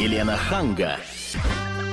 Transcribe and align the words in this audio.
Елена 0.00 0.34
Ханга. 0.34 0.96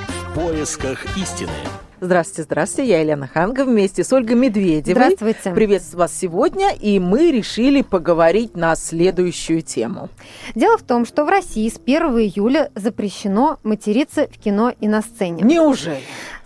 В 0.07 0.33
поисках 0.33 1.17
истины. 1.17 1.51
Здравствуйте, 2.00 2.43
здравствуйте. 2.43 2.90
Я 2.90 3.01
Елена 3.01 3.27
Ханга 3.27 3.66
вместе 3.66 4.06
с 4.06 4.14
Ольгой 4.14 4.37
Медведевой. 4.37 4.93
Здравствуйте. 4.93 5.53
Приветствую 5.53 6.00
вас 6.00 6.17
сегодня, 6.17 6.74
и 6.74 7.00
мы 7.00 7.32
решили 7.32 7.82
поговорить 7.82 8.55
на 8.55 8.78
следующую 8.78 9.62
тему. 9.62 10.07
Дело 10.55 10.78
в 10.78 10.84
том, 10.84 11.05
что 11.05 11.25
в 11.25 11.28
России 11.28 11.68
с 11.68 11.75
1 11.75 12.02
июля 12.20 12.71
запрещено 12.75 13.59
материться 13.63 14.29
в 14.29 14.37
кино 14.39 14.73
и 14.79 14.87
на 14.87 15.01
сцене. 15.01 15.43
Неужели? 15.43 15.99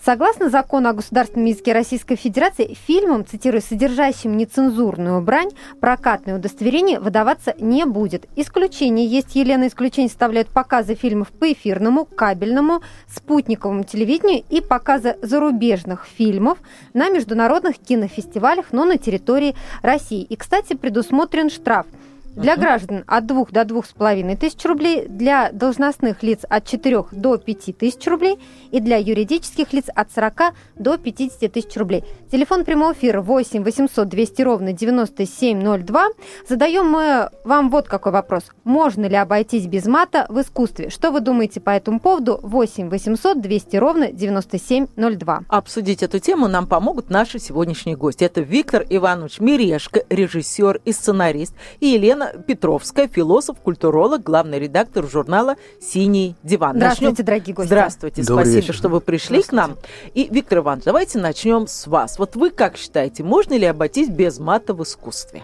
Согласно 0.03 0.49
закону 0.49 0.89
о 0.89 0.93
государственном 0.93 1.45
языке 1.45 1.73
Российской 1.73 2.15
Федерации, 2.15 2.75
фильмам, 2.87 3.23
цитирую, 3.23 3.61
содержащим 3.61 4.35
нецензурную 4.35 5.21
брань, 5.21 5.51
прокатное 5.79 6.37
удостоверение 6.37 6.99
выдаваться 6.99 7.53
не 7.59 7.85
будет. 7.85 8.25
Исключение 8.35 9.05
есть, 9.05 9.35
Елена, 9.35 9.67
исключение 9.67 10.09
составляют 10.09 10.47
показы 10.47 10.95
фильмов 10.95 11.27
по 11.27 11.51
эфирному, 11.51 12.05
кабельному, 12.05 12.81
спутниковому 13.07 13.83
телевидению 13.83 14.43
и 14.49 14.59
показы 14.59 15.17
зарубежных 15.21 16.07
фильмов 16.07 16.57
на 16.93 17.09
международных 17.09 17.77
кинофестивалях, 17.77 18.67
но 18.71 18.85
на 18.85 18.97
территории 18.97 19.55
России. 19.83 20.23
И, 20.23 20.35
кстати, 20.35 20.73
предусмотрен 20.73 21.51
штраф– 21.51 21.85
для 22.35 22.55
граждан 22.55 23.03
от 23.07 23.25
2 23.25 23.45
до 23.51 23.61
2,5 23.61 24.37
тысяч 24.37 24.65
рублей, 24.65 25.07
для 25.07 25.51
должностных 25.51 26.23
лиц 26.23 26.39
от 26.49 26.65
4 26.65 27.05
до 27.11 27.37
5 27.37 27.77
тысяч 27.77 28.07
рублей 28.07 28.39
и 28.71 28.79
для 28.79 28.97
юридических 28.97 29.73
лиц 29.73 29.85
от 29.93 30.11
40 30.11 30.53
до 30.75 30.97
50 30.97 31.51
тысяч 31.51 31.75
рублей. 31.75 32.03
Телефон 32.31 32.63
прямого 32.63 32.93
эфира 32.93 33.21
8 33.21 33.63
800 33.63 34.07
200 34.07 34.41
ровно 34.41 34.73
9702. 34.73 36.07
Задаем 36.47 36.89
мы 36.89 37.29
вам 37.43 37.69
вот 37.69 37.87
какой 37.87 38.11
вопрос. 38.11 38.43
Можно 38.63 39.05
ли 39.07 39.15
обойтись 39.15 39.67
без 39.67 39.85
мата 39.85 40.25
в 40.29 40.39
искусстве? 40.41 40.89
Что 40.89 41.11
вы 41.11 41.19
думаете 41.19 41.59
по 41.59 41.71
этому 41.71 41.99
поводу? 41.99 42.39
8 42.41 42.89
800 42.89 43.41
200 43.41 43.75
ровно 43.77 44.11
9702. 44.11 45.41
Обсудить 45.47 46.03
эту 46.03 46.19
тему 46.19 46.47
нам 46.47 46.67
помогут 46.67 47.09
наши 47.09 47.39
сегодняшние 47.39 47.97
гости. 47.97 48.23
Это 48.23 48.41
Виктор 48.41 48.85
Иванович 48.87 49.39
Мирешко, 49.39 50.03
режиссер 50.09 50.81
и 50.85 50.91
сценарист, 50.91 51.53
и 51.79 51.87
Елена 51.87 52.20
Петровская, 52.47 53.07
философ, 53.07 53.57
культуролог, 53.59 54.23
главный 54.23 54.59
редактор 54.59 55.07
журнала 55.07 55.55
«Синий 55.79 56.35
диван». 56.43 56.75
Здравствуйте, 56.75 57.09
начнем... 57.09 57.25
дорогие 57.25 57.55
гости. 57.55 57.67
Здравствуйте, 57.67 58.23
Добрый 58.23 58.45
спасибо, 58.45 58.61
вечер. 58.61 58.73
что 58.73 58.89
вы 58.89 59.01
пришли 59.01 59.41
к 59.41 59.51
нам. 59.51 59.77
И, 60.13 60.27
Виктор 60.31 60.59
Иванович, 60.59 60.85
давайте 60.85 61.19
начнем 61.19 61.67
с 61.67 61.87
вас. 61.87 62.19
Вот 62.19 62.35
вы 62.35 62.49
как 62.49 62.77
считаете, 62.77 63.23
можно 63.23 63.53
ли 63.57 63.65
обойтись 63.65 64.09
без 64.09 64.39
мата 64.39 64.73
в 64.73 64.83
искусстве? 64.83 65.43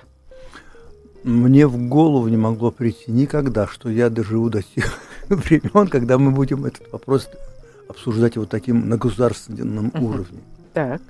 Мне 1.23 1.67
в 1.67 1.78
голову 1.89 2.28
не 2.28 2.38
могло 2.38 2.72
прийти 2.72 3.11
никогда, 3.11 3.67
что 3.67 3.89
я 3.89 4.09
доживу 4.09 4.50
до 4.50 4.61
тех 4.64 5.00
времен, 5.30 5.88
когда 5.88 6.17
мы 6.17 6.31
будем 6.31 6.66
этот 6.66 6.92
вопрос 6.92 7.30
обсуждать 7.89 8.38
вот 8.38 8.50
таким 8.50 8.88
на 8.88 8.98
государственном 8.98 9.92
уровне. 9.95 10.39
Так. 10.73 11.02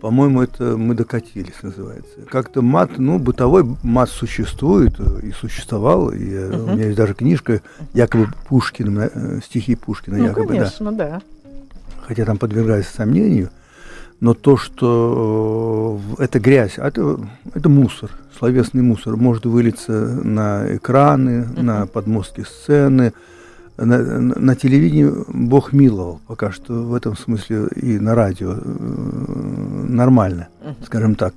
По-моему, 0.00 0.42
это 0.42 0.76
мы 0.76 0.94
докатились, 0.94 1.62
называется. 1.62 2.20
Как-то 2.30 2.62
мат, 2.62 2.98
ну, 2.98 3.18
бытовой 3.18 3.64
мат 3.82 4.10
существует 4.10 4.98
и 5.22 5.32
существовал. 5.32 6.10
И 6.10 6.18
uh 6.18 6.64
у 6.64 6.72
меня 6.72 6.86
есть 6.86 6.96
даже 6.96 7.14
книжка 7.14 7.62
якобы 7.94 8.28
Пушкина, 8.46 9.10
э, 9.12 9.40
стихи 9.44 9.74
Пушкина, 9.74 10.18
ну, 10.18 10.24
якобы, 10.24 10.48
конечно, 10.48 10.92
да. 10.92 11.08
да. 11.08 11.22
Хотя 12.06 12.24
там 12.24 12.38
подвергается 12.38 12.94
сомнению. 12.94 13.50
Но 14.20 14.34
то, 14.34 14.56
что 14.56 16.00
э, 16.18 16.24
это 16.24 16.40
грязь, 16.40 16.74
это, 16.76 17.18
это 17.54 17.68
мусор, 17.68 18.10
словесный 18.38 18.82
мусор, 18.82 19.16
может 19.16 19.46
вылиться 19.46 19.92
на 19.92 20.76
экраны, 20.76 21.46
uh 21.46 21.62
на 21.62 21.86
подмостки 21.86 22.42
сцены, 22.42 23.12
на, 23.76 24.20
на 24.20 24.56
телевидении 24.56 25.12
Бог 25.28 25.72
миловал, 25.72 26.20
пока 26.26 26.50
что 26.50 26.72
в 26.72 26.94
этом 26.94 27.16
смысле 27.16 27.68
и 27.76 27.98
на 27.98 28.14
радио 28.14 28.56
нормально, 29.94 30.48
скажем 30.84 31.14
так. 31.14 31.34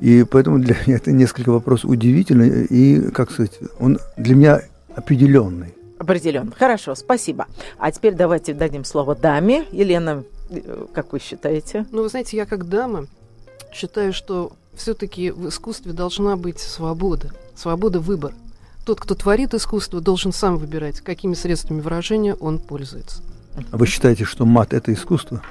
И 0.00 0.24
поэтому 0.24 0.58
для 0.58 0.76
меня 0.86 0.96
это 0.96 1.12
несколько 1.12 1.50
вопросов 1.50 1.90
удивительный 1.90 2.64
и, 2.64 3.10
как 3.10 3.30
сказать, 3.30 3.58
он 3.78 3.98
для 4.16 4.34
меня 4.34 4.62
определенный. 4.94 5.74
Определен. 5.98 6.52
Хорошо, 6.58 6.94
спасибо. 6.94 7.46
А 7.78 7.92
теперь 7.92 8.14
давайте 8.14 8.54
дадим 8.54 8.84
слово 8.84 9.14
даме. 9.14 9.64
Елена, 9.70 10.24
э, 10.50 10.86
как 10.92 11.12
вы 11.12 11.20
считаете? 11.20 11.86
Ну, 11.92 12.02
вы 12.02 12.08
знаете, 12.08 12.36
я 12.36 12.44
как 12.44 12.68
дама 12.68 13.06
считаю, 13.72 14.12
что 14.12 14.52
все-таки 14.74 15.30
в 15.30 15.48
искусстве 15.48 15.92
должна 15.92 16.36
быть 16.36 16.58
свобода, 16.58 17.30
свобода 17.54 18.00
выбора 18.00 18.34
тот, 18.84 19.00
кто 19.00 19.14
творит 19.14 19.54
искусство, 19.54 20.00
должен 20.00 20.32
сам 20.32 20.56
выбирать, 20.56 21.00
какими 21.00 21.34
средствами 21.34 21.80
выражения 21.80 22.34
он 22.34 22.58
пользуется. 22.58 23.22
А 23.70 23.76
вы 23.76 23.86
считаете, 23.86 24.24
что 24.24 24.44
мат 24.44 24.72
это 24.72 24.92
искусство? 24.92 25.42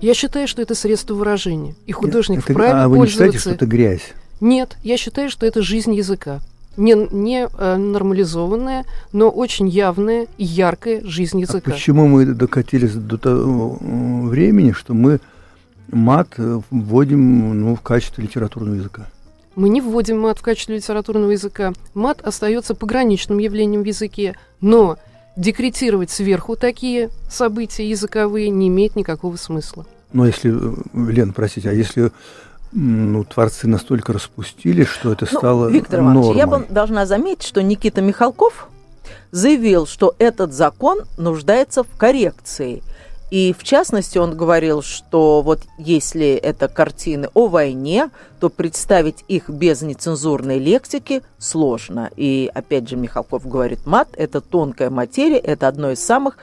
Я 0.00 0.14
считаю, 0.14 0.48
что 0.48 0.62
это 0.62 0.74
средство 0.74 1.14
выражения. 1.14 1.74
И 1.86 1.92
художник 1.92 2.38
это, 2.38 2.52
вправе 2.52 2.72
А 2.72 2.88
вы 2.88 2.98
не 2.98 3.06
считаете, 3.06 3.38
что 3.38 3.50
это 3.50 3.66
грязь? 3.66 4.12
Нет, 4.40 4.76
я 4.82 4.96
считаю, 4.96 5.28
что 5.30 5.44
это 5.44 5.62
жизнь 5.62 5.94
языка. 5.94 6.40
Не, 6.76 6.94
не 6.94 7.46
э, 7.46 7.76
нормализованная, 7.76 8.86
но 9.12 9.28
очень 9.28 9.68
явная 9.68 10.26
и 10.38 10.44
яркая 10.44 11.02
жизнь 11.04 11.38
а 11.38 11.40
языка. 11.40 11.70
А 11.70 11.74
почему 11.74 12.06
мы 12.06 12.24
докатились 12.24 12.94
до 12.94 13.18
того 13.18 13.76
времени, 13.80 14.72
что 14.72 14.94
мы 14.94 15.20
мат 15.88 16.28
э, 16.38 16.60
вводим 16.70 17.60
ну, 17.60 17.76
в 17.76 17.82
качестве 17.82 18.24
литературного 18.24 18.76
языка? 18.76 19.06
Мы 19.56 19.68
не 19.68 19.82
вводим 19.82 20.20
мат 20.20 20.38
в 20.38 20.42
качестве 20.42 20.76
литературного 20.76 21.32
языка. 21.32 21.72
Мат 21.92 22.22
остается 22.22 22.74
пограничным 22.74 23.38
явлением 23.38 23.82
в 23.82 23.86
языке, 23.86 24.36
но 24.60 24.96
декретировать 25.36 26.10
сверху 26.10 26.56
такие 26.56 27.10
события 27.30 27.88
языковые 27.88 28.50
не 28.50 28.68
имеет 28.68 28.96
никакого 28.96 29.36
смысла. 29.36 29.86
Но 30.12 30.26
если, 30.26 30.54
Лен, 30.94 31.32
простите, 31.32 31.70
а 31.70 31.72
если 31.72 32.10
ну, 32.72 33.24
творцы 33.24 33.68
настолько 33.68 34.12
распустились, 34.12 34.88
что 34.88 35.12
это 35.12 35.28
ну, 35.30 35.38
стало 35.38 35.68
Виктор 35.68 36.00
Иванович, 36.00 36.24
нормой. 36.24 36.38
я 36.38 36.46
бы 36.46 36.66
должна 36.68 37.06
заметить, 37.06 37.44
что 37.44 37.62
Никита 37.62 38.00
Михалков 38.00 38.68
заявил, 39.30 39.86
что 39.86 40.14
этот 40.18 40.52
закон 40.52 41.00
нуждается 41.16 41.84
в 41.84 41.96
коррекции– 41.96 42.82
и 43.30 43.54
в 43.56 43.62
частности 43.62 44.18
он 44.18 44.36
говорил, 44.36 44.82
что 44.82 45.40
вот 45.42 45.60
если 45.78 46.30
это 46.34 46.66
картины 46.68 47.28
о 47.34 47.46
войне, 47.46 48.10
то 48.40 48.48
представить 48.48 49.24
их 49.28 49.48
без 49.48 49.82
нецензурной 49.82 50.58
лексики 50.58 51.22
сложно. 51.38 52.10
И 52.16 52.50
опять 52.52 52.88
же 52.88 52.96
Михалков 52.96 53.46
говорит, 53.46 53.86
мат– 53.86 54.08
это 54.16 54.40
тонкая 54.40 54.90
материя, 54.90 55.38
это 55.38 55.68
одно 55.68 55.92
из 55.92 56.04
самых 56.04 56.38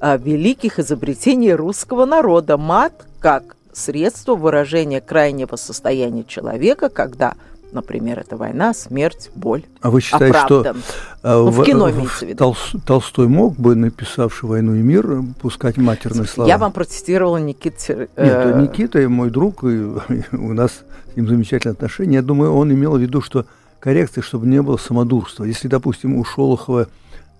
а, 0.00 0.16
великих 0.16 0.78
изобретений 0.78 1.52
русского 1.52 2.06
народа. 2.06 2.56
Мат 2.56 2.94
как 3.20 3.56
средство 3.72 4.34
выражения 4.34 5.00
крайнего 5.02 5.56
состояния 5.56 6.24
человека, 6.24 6.88
когда– 6.88 7.34
Например, 7.72 8.18
это 8.18 8.36
война, 8.36 8.74
смерть, 8.74 9.30
боль. 9.34 9.62
А 9.80 9.90
вы 9.90 10.00
считаете, 10.00 10.38
оправдан. 10.38 10.76
что 10.82 11.00
а, 11.22 11.36
ну, 11.36 11.50
в, 11.50 11.60
в 11.60 11.64
кино 11.64 11.90
имеется 11.90 12.24
в 12.24 12.28
виду? 12.28 12.38
Тол, 12.38 12.56
Толстой 12.84 13.28
мог 13.28 13.56
бы, 13.56 13.74
написавший 13.74 14.48
«Войну 14.48 14.74
и 14.74 14.82
мир», 14.82 15.22
пускать 15.40 15.76
матерные 15.76 16.26
слова? 16.26 16.48
Я 16.48 16.58
вам 16.58 16.72
протестировала 16.72 17.36
Никита... 17.36 18.08
Э... 18.16 18.52
Нет, 18.56 18.70
Никита 18.70 19.08
мой 19.08 19.30
друг, 19.30 19.64
и, 19.64 19.68
и 19.68 20.24
у 20.36 20.52
нас 20.52 20.82
с 21.12 21.16
ним 21.16 21.28
замечательные 21.28 21.74
отношения. 21.74 22.16
Я 22.16 22.22
думаю, 22.22 22.54
он 22.54 22.72
имел 22.72 22.96
в 22.96 23.00
виду, 23.00 23.20
что 23.20 23.46
коррекция, 23.78 24.22
чтобы 24.22 24.46
не 24.46 24.62
было 24.62 24.76
самодурства. 24.76 25.44
Если, 25.44 25.68
допустим, 25.68 26.16
у 26.16 26.24
Шолохова 26.24 26.88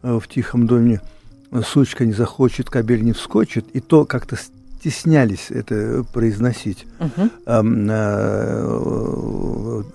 э, 0.02 0.18
в 0.18 0.28
«Тихом 0.28 0.66
доме» 0.66 1.00
сучка 1.66 2.06
не 2.06 2.12
захочет, 2.12 2.70
кабель 2.70 3.02
не 3.02 3.12
вскочит, 3.12 3.66
и 3.72 3.80
то 3.80 4.04
как-то 4.04 4.36
стеснялись 4.80 5.50
это 5.50 6.04
произносить, 6.12 6.86
угу. 6.98 7.30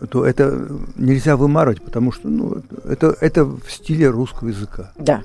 то 0.09 0.25
это 0.25 0.67
нельзя 0.95 1.35
вымарывать, 1.37 1.81
потому 1.83 2.11
что 2.11 2.27
ну, 2.27 2.61
это, 2.87 3.15
это 3.19 3.45
в 3.45 3.63
стиле 3.67 4.09
русского 4.09 4.49
языка. 4.49 4.91
Да 4.97 5.23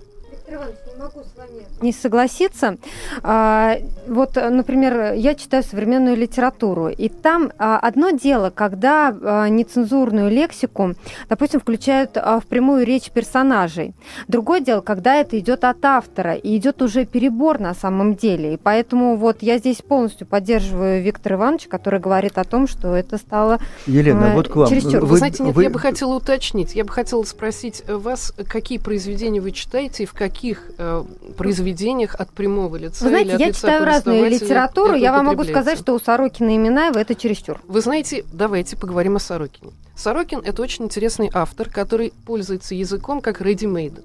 не 1.83 1.93
согласиться. 1.93 2.77
А, 3.23 3.77
вот, 4.07 4.37
например, 4.37 5.15
я 5.15 5.35
читаю 5.35 5.63
современную 5.63 6.17
литературу, 6.17 6.89
и 6.89 7.09
там 7.09 7.53
а, 7.59 7.79
одно 7.79 8.11
дело, 8.11 8.51
когда 8.51 9.15
а, 9.23 9.49
нецензурную 9.49 10.31
лексику, 10.31 10.95
допустим, 11.29 11.61
включают 11.61 12.17
в 12.17 12.43
прямую 12.49 12.85
речь 12.85 13.11
персонажей. 13.11 13.95
Другое 14.29 14.61
дело, 14.61 14.81
когда 14.81 15.17
это 15.17 15.39
идет 15.39 15.65
от 15.65 15.85
автора, 15.85 16.35
и 16.35 16.57
идет 16.57 16.83
уже 16.83 17.05
перебор 17.05 17.59
на 17.59 17.75
самом 17.75 18.15
деле. 18.15 18.55
И 18.55 18.57
поэтому 18.57 19.17
вот 19.17 19.43
я 19.43 19.59
здесь 19.59 19.79
полностью 19.79 20.27
поддерживаю 20.27 21.03
Виктора 21.03 21.37
Ивановича, 21.37 21.69
который 21.69 22.01
говорит 22.01 22.39
о 22.39 22.45
том, 22.45 22.67
что 22.67 22.95
это 22.95 23.17
стало 23.17 23.59
Елена, 23.87 24.33
вот 24.35 24.49
к 24.49 24.57
вам. 24.57 24.69
Чересчур. 24.69 25.01
Вы, 25.01 25.07
вы 25.07 25.19
знаете, 25.19 25.43
нет, 25.43 25.55
вы... 25.55 25.65
я 25.65 25.71
бы 25.71 25.79
хотела 25.79 26.15
уточнить. 26.15 26.75
Я 26.75 26.85
бы 26.85 26.93
хотела 26.93 27.23
спросить 27.23 27.83
вас, 27.89 28.33
какие 28.49 28.79
произведения 28.79 29.41
вы 29.41 29.53
читаете 29.53 30.03
и 30.03 30.07
в 30.07 30.13
каких 30.13 30.71
э, 30.79 31.05
произведениях 31.37 31.70
произведениях 31.71 32.15
от 32.19 32.31
прямого 32.31 32.77
лица. 32.77 33.05
Вы 33.05 33.11
знаете, 33.11 33.37
я 33.39 33.53
читаю 33.53 33.85
разную 33.85 34.29
литературу, 34.31 34.95
я 34.95 35.13
вам 35.13 35.27
могу 35.27 35.45
сказать, 35.45 35.79
что 35.79 35.95
у 35.95 36.01
Сорокина 36.01 36.55
и 36.55 36.59
Минаева 36.59 36.99
это 36.99 37.15
чересчур. 37.15 37.61
Вы 37.67 37.81
знаете, 37.81 38.25
давайте 38.33 38.77
поговорим 38.77 39.17
о 39.17 39.19
Сорокине. 39.19 39.73
Сорокин– 39.97 40.41
это 40.45 40.63
очень 40.63 40.87
интересный 40.87 41.31
автор, 41.33 41.69
который 41.69 42.13
пользуется 42.27 42.75
языком 42.75 43.21
как 43.21 43.41
ready-made. 43.41 44.03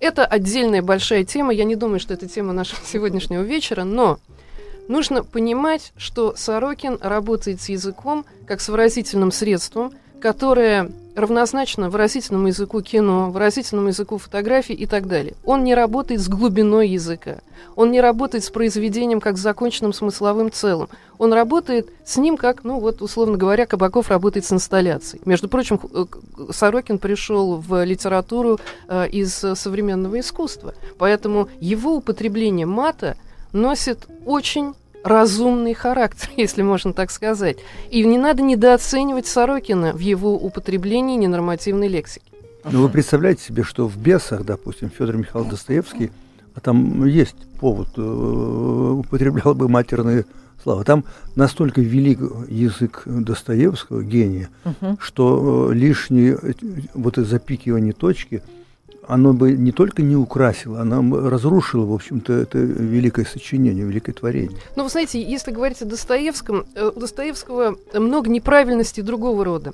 Это 0.00 0.24
отдельная 0.24 0.82
большая 0.82 1.24
тема. 1.24 1.52
Я 1.52 1.64
не 1.64 1.74
думаю, 1.74 2.00
что 2.00 2.14
это 2.14 2.28
тема 2.28 2.52
нашего 2.52 2.80
сегодняшнего 2.84 3.42
вечера, 3.42 3.84
но 3.84 4.18
нужно 4.88 5.24
понимать, 5.24 5.92
что 5.96 6.34
Сорокин 6.36 6.98
работает 7.00 7.60
с 7.60 7.68
языком 7.68 8.24
как 8.46 8.60
с 8.60 8.68
выразительным 8.68 9.32
средством, 9.32 9.92
которое 10.20 10.90
равнозначно 11.18 11.90
выразительному 11.90 12.48
языку 12.48 12.80
кино, 12.80 13.30
выразительному 13.30 13.88
языку 13.88 14.18
фотографии 14.18 14.74
и 14.74 14.86
так 14.86 15.06
далее. 15.06 15.34
Он 15.44 15.64
не 15.64 15.74
работает 15.74 16.20
с 16.20 16.28
глубиной 16.28 16.88
языка. 16.88 17.38
Он 17.76 17.90
не 17.90 18.00
работает 18.00 18.44
с 18.44 18.50
произведением 18.50 19.20
как 19.20 19.36
с 19.36 19.40
законченным 19.40 19.92
смысловым 19.92 20.50
целым. 20.50 20.88
Он 21.18 21.32
работает 21.32 21.88
с 22.04 22.16
ним 22.16 22.36
как, 22.36 22.64
ну 22.64 22.80
вот, 22.80 23.02
условно 23.02 23.36
говоря, 23.36 23.66
Кабаков 23.66 24.08
работает 24.08 24.44
с 24.46 24.52
инсталляцией. 24.52 25.20
Между 25.24 25.48
прочим, 25.48 25.80
э, 25.92 26.04
Сорокин 26.52 26.98
пришел 26.98 27.56
в 27.56 27.84
литературу 27.84 28.60
э, 28.88 29.08
из 29.08 29.34
современного 29.34 30.20
искусства. 30.20 30.74
Поэтому 30.98 31.48
его 31.60 31.96
употребление 31.96 32.66
мата 32.66 33.16
носит 33.52 34.06
очень 34.24 34.74
разумный 35.04 35.74
характер, 35.74 36.30
если 36.36 36.62
можно 36.62 36.92
так 36.92 37.10
сказать. 37.10 37.58
И 37.90 38.04
не 38.04 38.18
надо 38.18 38.42
недооценивать 38.42 39.26
Сорокина 39.26 39.92
в 39.92 39.98
его 39.98 40.34
употреблении 40.34 41.16
ненормативной 41.16 41.88
лексики. 41.88 42.24
Ну, 42.70 42.82
вы 42.82 42.88
представляете 42.88 43.42
себе, 43.44 43.62
что 43.62 43.88
в 43.88 43.96
«Бесах», 43.96 44.44
допустим, 44.44 44.90
Федор 44.90 45.16
Михайлович 45.16 45.52
Достоевский, 45.52 46.10
а 46.54 46.60
там 46.60 47.04
есть 47.06 47.36
повод, 47.60 47.88
э, 47.96 48.00
употреблял 48.00 49.54
бы 49.54 49.68
матерные 49.68 50.26
слова. 50.62 50.84
Там 50.84 51.04
настолько 51.36 51.80
велик 51.80 52.18
язык 52.48 53.04
Достоевского, 53.06 54.02
гения, 54.02 54.50
угу. 54.64 54.98
что 55.00 55.70
э, 55.70 55.74
лишние 55.74 56.36
э, 56.42 56.52
вот 56.94 57.16
это 57.16 57.26
запикивание 57.26 57.92
точки– 57.92 58.42
оно 59.08 59.32
бы 59.32 59.52
не 59.52 59.72
только 59.72 60.02
не 60.02 60.16
украсило, 60.16 60.80
оно 60.80 61.28
разрушило, 61.28 61.86
в 61.86 61.92
общем-то, 61.92 62.32
это 62.32 62.58
великое 62.58 63.24
сочинение, 63.24 63.84
великое 63.84 64.12
творение. 64.12 64.56
Ну, 64.76 64.84
вы 64.84 64.90
знаете, 64.90 65.20
если 65.20 65.50
говорить 65.50 65.80
о 65.82 65.86
Достоевском, 65.86 66.66
э, 66.74 66.90
у 66.94 67.00
Достоевского 67.00 67.76
много 67.94 68.28
неправильностей 68.30 69.02
другого 69.02 69.44
рода 69.44 69.72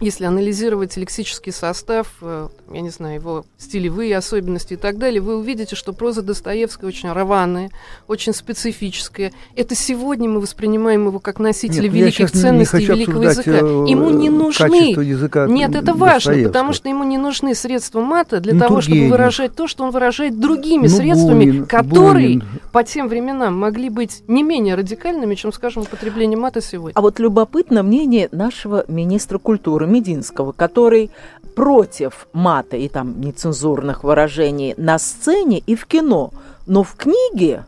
если 0.00 0.24
анализировать 0.24 0.96
лексический 0.96 1.52
состав, 1.52 2.08
э, 2.20 2.48
я 2.72 2.80
не 2.80 2.90
знаю, 2.90 3.14
его 3.14 3.44
стилевые 3.56 4.16
особенности 4.16 4.74
и 4.74 4.76
так 4.76 4.98
далее, 4.98 5.20
вы 5.20 5.36
увидите, 5.36 5.74
что 5.74 5.92
проза 5.92 6.22
Достоевского 6.22 6.88
очень 6.88 7.10
рваная, 7.10 7.70
очень 8.06 8.34
специфическая. 8.34 9.32
Это 9.54 9.74
сегодня 9.74 10.28
мы 10.28 10.40
воспринимаем 10.40 11.06
его 11.06 11.18
как 11.18 11.38
носителя 11.38 11.84
Нет, 11.84 11.92
великих 11.92 12.30
ценностей 12.30 12.78
не 12.78 12.86
великого 12.86 13.22
языка. 13.22 13.50
Э, 13.50 13.84
ему 13.88 14.10
не 14.10 14.28
нужны... 14.28 14.94
Языка 15.06 15.46
Нет, 15.46 15.74
это 15.74 15.94
важно, 15.94 16.34
потому 16.44 16.72
что 16.72 16.88
ему 16.88 17.04
не 17.04 17.18
нужны 17.18 17.54
средства 17.54 18.00
мата 18.00 18.40
для 18.40 18.54
ну, 18.54 18.60
того, 18.60 18.80
чтобы 18.80 19.08
выражать 19.08 19.54
то, 19.54 19.66
что 19.66 19.84
он 19.84 19.90
выражает 19.90 20.38
другими 20.38 20.88
ну, 20.88 20.96
средствами, 20.96 21.44
Бунин, 21.46 21.66
которые 21.66 22.38
Бунин. 22.38 22.44
по 22.72 22.84
тем 22.84 23.08
временам 23.08 23.58
могли 23.58 23.88
быть 23.88 24.22
не 24.28 24.42
менее 24.42 24.74
радикальными, 24.74 25.34
чем, 25.34 25.52
скажем, 25.52 25.82
употребление 25.82 26.38
мата 26.38 26.60
сегодня. 26.60 26.92
А 26.94 27.00
вот 27.00 27.18
любопытно 27.18 27.82
мнение 27.82 28.28
нашего 28.32 28.84
министра 28.88 29.38
культуры 29.38 29.85
Мединского, 29.86 30.52
который 30.52 31.10
против 31.54 32.28
мата 32.32 32.76
и 32.76 32.88
там 32.88 33.20
нецензурных 33.20 34.04
выражений 34.04 34.74
на 34.76 34.98
сцене 34.98 35.58
и 35.58 35.74
в 35.74 35.86
кино, 35.86 36.32
но 36.66 36.82
в 36.82 36.94
книге 36.96 37.64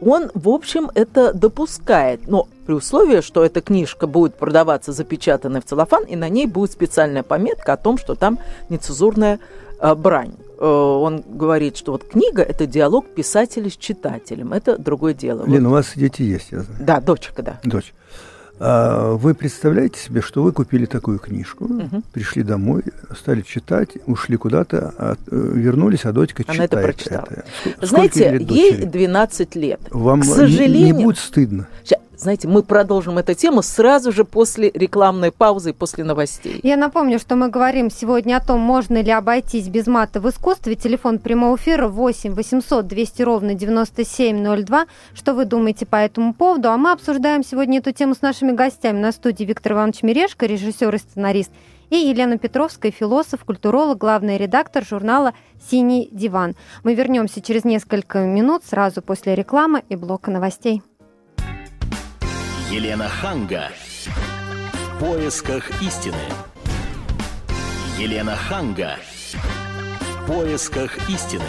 он, 0.00 0.30
в 0.34 0.48
общем, 0.48 0.90
это 0.94 1.32
допускает, 1.32 2.28
но 2.28 2.48
при 2.66 2.74
условии, 2.74 3.20
что 3.20 3.44
эта 3.44 3.60
книжка 3.60 4.06
будет 4.06 4.34
продаваться 4.34 4.92
запечатанной 4.92 5.60
в 5.60 5.64
целлофан, 5.64 6.04
и 6.04 6.14
на 6.14 6.28
ней 6.28 6.46
будет 6.46 6.70
специальная 6.70 7.22
пометка 7.22 7.72
о 7.72 7.76
том, 7.76 7.98
что 7.98 8.14
там 8.14 8.38
нецензурная 8.68 9.40
э, 9.80 9.94
брань. 9.94 10.34
Э, 10.58 10.66
он 10.66 11.24
говорит, 11.26 11.76
что 11.76 11.92
вот 11.92 12.04
книга– 12.04 12.42
это 12.48 12.66
диалог 12.66 13.06
писателя 13.06 13.70
с 13.70 13.76
читателем. 13.76 14.52
Это 14.52 14.78
другое 14.78 15.14
дело. 15.14 15.44
Лена, 15.46 15.68
вот. 15.68 15.74
у 15.74 15.76
вас 15.78 15.92
дети 15.96 16.22
есть, 16.22 16.52
я 16.52 16.60
знаю. 16.60 16.80
Да, 16.80 17.00
дочка, 17.00 17.42
да. 17.42 17.60
Дочь. 17.64 17.94
А 18.60 19.12
вы 19.14 19.34
представляете 19.34 20.00
себе, 20.00 20.20
что 20.20 20.42
вы 20.42 20.52
купили 20.52 20.86
такую 20.86 21.18
книжку, 21.18 21.64
угу. 21.64 22.02
пришли 22.12 22.42
домой, 22.42 22.82
стали 23.16 23.42
читать, 23.42 23.90
ушли 24.06 24.36
куда-то, 24.36 24.94
а, 24.98 25.16
э, 25.30 25.50
вернулись, 25.54 26.04
а 26.04 26.12
дочка 26.12 26.42
Она 26.46 26.54
читает 26.54 26.72
это 26.72 26.82
прочитала. 26.82 27.28
Это. 27.30 27.86
Знаете, 27.86 28.38
ей 28.48 28.84
12 28.84 29.56
лет. 29.56 29.80
Вам 29.90 30.22
К 30.22 30.24
сожалению, 30.24 30.86
не, 30.86 30.92
не 30.92 31.04
будет 31.04 31.18
стыдно? 31.18 31.68
Сейчас, 31.84 32.00
знаете, 32.18 32.48
мы 32.48 32.62
продолжим 32.62 33.16
эту 33.18 33.34
тему 33.34 33.62
сразу 33.62 34.10
же 34.10 34.24
после 34.24 34.70
рекламной 34.74 35.30
паузы 35.30 35.70
и 35.70 35.72
после 35.72 36.02
новостей. 36.02 36.58
Я 36.64 36.76
напомню, 36.76 37.18
что 37.20 37.36
мы 37.36 37.48
говорим 37.48 37.90
сегодня 37.90 38.36
о 38.36 38.40
том, 38.40 38.60
можно 38.60 39.00
ли 39.00 39.10
обойтись 39.12 39.68
без 39.68 39.86
мата 39.86 40.20
в 40.20 40.28
искусстве. 40.28 40.74
Телефон 40.74 41.18
прямого 41.20 41.56
эфира 41.56 41.86
8 41.86 42.34
800 42.34 42.86
200 42.86 43.22
ровно 43.22 43.54
9702. 43.54 44.86
Что 45.14 45.34
вы 45.34 45.44
думаете 45.44 45.86
по 45.86 45.96
этому 45.96 46.34
поводу? 46.34 46.70
А 46.70 46.76
мы 46.76 46.90
обсуждаем 46.90 47.44
сегодня 47.44 47.78
эту 47.78 47.92
тему 47.92 48.14
с 48.14 48.22
нашими 48.22 48.52
гостями 48.52 48.98
на 48.98 49.12
студии 49.12 49.44
Виктор 49.44 49.74
Иванович 49.74 50.02
Мирешко, 50.02 50.46
режиссер 50.46 50.92
и 50.92 50.98
сценарист, 50.98 51.52
и 51.90 51.96
Елена 51.96 52.36
Петровская, 52.36 52.90
философ, 52.90 53.44
культуролог, 53.44 53.96
главный 53.96 54.36
редактор 54.36 54.84
журнала 54.84 55.34
«Синий 55.70 56.08
диван». 56.12 56.54
Мы 56.82 56.94
вернемся 56.94 57.40
через 57.40 57.64
несколько 57.64 58.20
минут 58.26 58.64
сразу 58.64 59.02
после 59.02 59.34
рекламы 59.34 59.82
и 59.88 59.96
блока 59.96 60.30
новостей. 60.30 60.82
Елена 62.70 63.08
Ханга. 63.08 63.70
В 64.74 64.98
поисках 65.00 65.70
истины. 65.80 66.20
Елена 67.98 68.36
Ханга. 68.36 68.98
В 69.32 70.26
поисках 70.26 71.08
истины. 71.08 71.46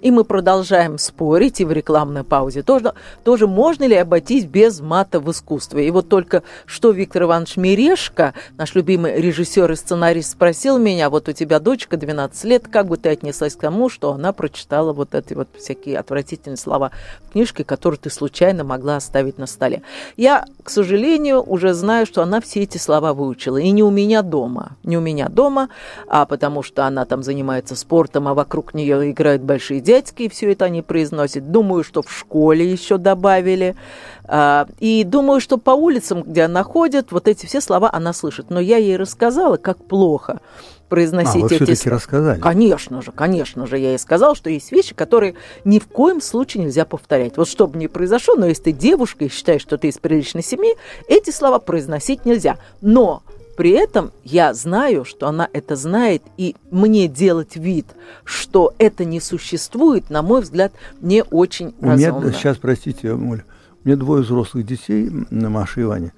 И 0.00 0.10
мы 0.10 0.24
продолжаем 0.24 0.98
спорить, 0.98 1.60
и 1.60 1.64
в 1.64 1.72
рекламной 1.72 2.24
паузе 2.24 2.62
тоже, 2.62 2.94
тоже 3.24 3.46
можно 3.46 3.84
ли 3.84 3.94
обойтись 3.94 4.44
без 4.44 4.80
мата 4.80 5.20
в 5.20 5.30
искусстве. 5.30 5.86
И 5.86 5.90
вот 5.90 6.08
только 6.08 6.42
что 6.64 6.90
Виктор 6.90 7.24
Иванович 7.24 7.56
Мирешко, 7.56 8.34
наш 8.56 8.74
любимый 8.74 9.20
режиссер 9.20 9.70
и 9.70 9.76
сценарист, 9.76 10.32
спросил 10.32 10.78
меня, 10.78 11.10
вот 11.10 11.28
у 11.28 11.32
тебя 11.32 11.60
дочка 11.60 11.96
12 11.96 12.44
лет, 12.44 12.68
как 12.68 12.86
бы 12.86 12.96
ты 12.96 13.10
отнеслась 13.10 13.54
к 13.54 13.60
тому, 13.60 13.88
что 13.88 14.12
она 14.12 14.32
прочитала 14.32 14.92
вот 14.92 15.14
эти 15.14 15.34
вот 15.34 15.48
всякие 15.56 15.98
отвратительные 15.98 16.56
слова 16.56 16.90
в 17.28 17.32
книжке, 17.32 17.64
которые 17.64 17.98
ты 17.98 18.10
случайно 18.10 18.64
могла 18.64 18.96
оставить 18.96 19.38
на 19.38 19.46
столе. 19.46 19.82
Я, 20.16 20.44
к 20.62 20.70
сожалению, 20.70 21.42
уже 21.42 21.74
знаю, 21.74 22.06
что 22.06 22.22
она 22.22 22.40
все 22.40 22.62
эти 22.62 22.78
слова 22.78 23.12
выучила. 23.12 23.56
И 23.56 23.70
не 23.70 23.82
у 23.82 23.90
меня 23.90 24.22
дома. 24.22 24.76
Не 24.82 24.96
у 24.96 25.00
меня 25.00 25.28
дома, 25.28 25.68
а 26.08 26.26
потому 26.26 26.62
что 26.62 26.86
она 26.86 27.04
там 27.04 27.22
занимается 27.22 27.76
спортом, 27.76 28.28
а 28.28 28.34
вокруг 28.34 28.74
нее 28.74 29.10
играют 29.10 29.42
большие 29.42 29.80
дядьки, 29.86 30.28
все 30.28 30.52
это 30.52 30.66
они 30.66 30.82
произносят. 30.82 31.50
Думаю, 31.50 31.84
что 31.84 32.02
в 32.02 32.12
школе 32.12 32.70
еще 32.70 32.98
добавили. 32.98 33.76
А, 34.24 34.66
и 34.80 35.04
думаю, 35.04 35.40
что 35.40 35.56
по 35.56 35.70
улицам, 35.70 36.22
где 36.22 36.42
она 36.42 36.62
ходит, 36.64 37.12
вот 37.12 37.28
эти 37.28 37.46
все 37.46 37.60
слова 37.60 37.88
она 37.92 38.12
слышит. 38.12 38.50
Но 38.50 38.60
я 38.60 38.76
ей 38.76 38.96
рассказала, 38.96 39.56
как 39.56 39.82
плохо 39.84 40.40
произносить 40.88 41.42
а, 41.42 41.46
вы 41.46 41.56
эти 41.56 41.88
рассказали. 41.88 42.40
Конечно 42.40 43.02
же, 43.02 43.10
конечно 43.10 43.66
же, 43.66 43.78
я 43.78 43.90
ей 43.90 43.98
сказала, 43.98 44.34
что 44.34 44.50
есть 44.50 44.70
вещи, 44.72 44.94
которые 44.94 45.34
ни 45.64 45.78
в 45.78 45.86
коем 45.86 46.20
случае 46.20 46.64
нельзя 46.64 46.84
повторять. 46.84 47.36
Вот 47.36 47.48
что 47.48 47.66
бы 47.66 47.78
ни 47.78 47.86
произошло, 47.86 48.34
но 48.36 48.46
если 48.46 48.64
ты 48.64 48.72
девушка 48.72 49.24
и 49.24 49.28
считаешь, 49.28 49.62
что 49.62 49.78
ты 49.78 49.88
из 49.88 49.98
приличной 49.98 50.42
семьи, 50.42 50.76
эти 51.08 51.30
слова 51.30 51.58
произносить 51.58 52.24
нельзя. 52.24 52.58
Но 52.80 53.22
при 53.56 53.70
этом 53.70 54.12
я 54.22 54.52
знаю, 54.54 55.04
что 55.04 55.28
она 55.28 55.48
это 55.52 55.76
знает, 55.76 56.22
и 56.36 56.54
мне 56.70 57.08
делать 57.08 57.56
вид, 57.56 57.86
что 58.24 58.74
это 58.78 59.04
не 59.04 59.20
существует, 59.20 60.10
на 60.10 60.22
мой 60.22 60.42
взгляд, 60.42 60.72
не 61.00 61.22
очень 61.22 61.74
у 61.80 61.86
разумно. 61.86 62.26
Меня, 62.26 62.32
сейчас, 62.32 62.58
простите, 62.58 63.14
Моль, 63.14 63.44
у 63.84 63.88
меня 63.88 63.96
двое 63.96 64.22
взрослых 64.22 64.66
детей, 64.66 65.08
Маша 65.30 65.80
и 65.80 65.84
Ваня. 65.84 66.12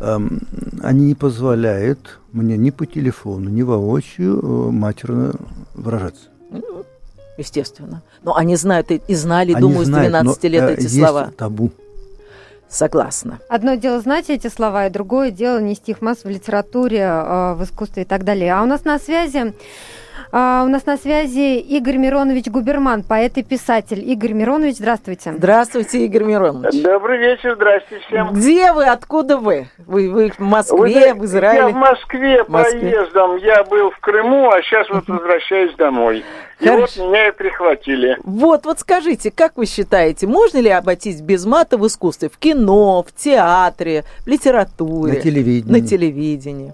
Они 0.00 1.06
не 1.06 1.14
позволяют 1.14 2.18
мне 2.32 2.56
ни 2.56 2.70
по 2.70 2.86
телефону, 2.86 3.48
ни 3.50 3.62
воочию 3.62 4.38
э, 4.38 4.70
матерно 4.72 5.32
выражаться. 5.74 6.24
Ну, 6.50 6.84
естественно. 7.38 8.02
Но 8.24 8.34
они 8.36 8.56
знают 8.56 8.90
и 8.90 9.14
знали, 9.14 9.52
они 9.52 9.60
думаю, 9.60 9.84
знают, 9.84 10.08
с 10.08 10.10
12 10.10 10.44
лет 10.44 10.62
э, 10.62 10.72
эти 10.72 10.82
есть 10.82 10.98
слова. 10.98 11.30
табу. 11.36 11.70
Согласна. 12.72 13.38
Одно 13.48 13.74
дело 13.74 14.00
знать 14.00 14.30
эти 14.30 14.46
слова, 14.46 14.86
и 14.86 14.90
другое 14.90 15.30
дело 15.30 15.60
нести 15.60 15.92
их 15.92 16.00
масс 16.00 16.24
в 16.24 16.28
литературе, 16.30 17.00
э, 17.00 17.52
в 17.52 17.64
искусстве 17.64 18.04
и 18.04 18.06
так 18.06 18.24
далее. 18.24 18.54
А 18.54 18.62
у 18.62 18.66
нас 18.66 18.84
на 18.84 18.98
связи 18.98 19.52
а, 20.32 20.62
у 20.64 20.68
нас 20.68 20.86
на 20.86 20.96
связи 20.96 21.58
Игорь 21.58 21.98
Миронович 21.98 22.46
Губерман, 22.46 23.02
поэт 23.02 23.36
и 23.36 23.42
писатель. 23.42 24.02
Игорь 24.10 24.32
Миронович, 24.32 24.76
здравствуйте. 24.76 25.34
Здравствуйте, 25.36 26.06
Игорь 26.06 26.24
Миронович. 26.24 26.82
Добрый 26.82 27.18
вечер, 27.18 27.54
здравствуйте 27.54 28.02
всем. 28.06 28.32
Где 28.32 28.72
вы, 28.72 28.86
откуда 28.86 29.36
вы? 29.36 29.68
Вы, 29.86 30.10
вы 30.10 30.30
в 30.30 30.38
Москве, 30.38 31.12
вы, 31.12 31.20
в 31.20 31.24
Израиле? 31.26 31.58
Я 31.58 31.68
в 31.68 31.74
Москве, 31.74 32.44
Москве 32.48 32.80
проездом. 32.80 33.36
Я 33.36 33.62
был 33.64 33.90
в 33.90 33.98
Крыму, 34.00 34.50
а 34.50 34.62
сейчас 34.62 34.88
вот 34.88 35.06
возвращаюсь 35.06 35.74
домой. 35.76 36.24
И 36.60 36.66
Хорошо. 36.66 37.02
вот 37.02 37.10
меня 37.10 37.28
и 37.28 37.32
прихватили. 37.32 38.16
Вот, 38.24 38.64
вот 38.64 38.78
скажите, 38.78 39.30
как 39.30 39.56
вы 39.56 39.66
считаете, 39.66 40.26
можно 40.26 40.58
ли 40.58 40.70
обойтись 40.70 41.20
без 41.20 41.44
мата 41.44 41.76
в 41.76 41.86
искусстве? 41.86 42.30
В 42.30 42.38
кино, 42.38 43.02
в 43.02 43.12
театре, 43.12 44.04
в 44.24 44.28
литературе? 44.28 45.14
На 45.14 45.20
телевидении. 45.20 45.80
На 45.80 45.86
телевидении. 45.86 46.72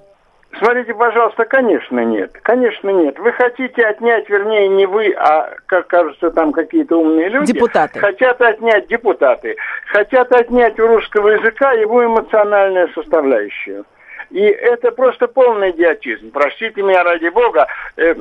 Смотрите, 0.59 0.95
пожалуйста, 0.95 1.45
конечно 1.45 2.05
нет. 2.05 2.33
Конечно 2.43 2.91
нет. 2.91 3.19
Вы 3.19 3.33
хотите 3.33 3.85
отнять, 3.85 4.29
вернее, 4.29 4.69
не 4.69 4.87
вы, 4.87 5.13
а, 5.13 5.55
как 5.67 5.87
кажется, 5.87 6.31
там 6.31 6.53
какие-то 6.53 6.97
умные 6.97 7.29
люди. 7.29 7.53
Депутаты. 7.53 8.01
Хотят 8.01 8.41
отнять 8.41 8.89
депутаты. 8.89 9.57
Хотят 9.87 10.33
отнять 10.33 10.79
у 10.81 10.87
русского 10.87 11.29
языка 11.29 11.73
его 11.73 12.05
эмоциональную 12.05 12.89
составляющую. 12.95 13.85
И 14.31 14.41
это 14.41 14.91
просто 14.91 15.27
полный 15.27 15.71
идиотизм. 15.71 16.31
Простите 16.33 16.83
меня 16.83 17.03
ради 17.03 17.29
бога, 17.29 17.67
э, 17.97 18.15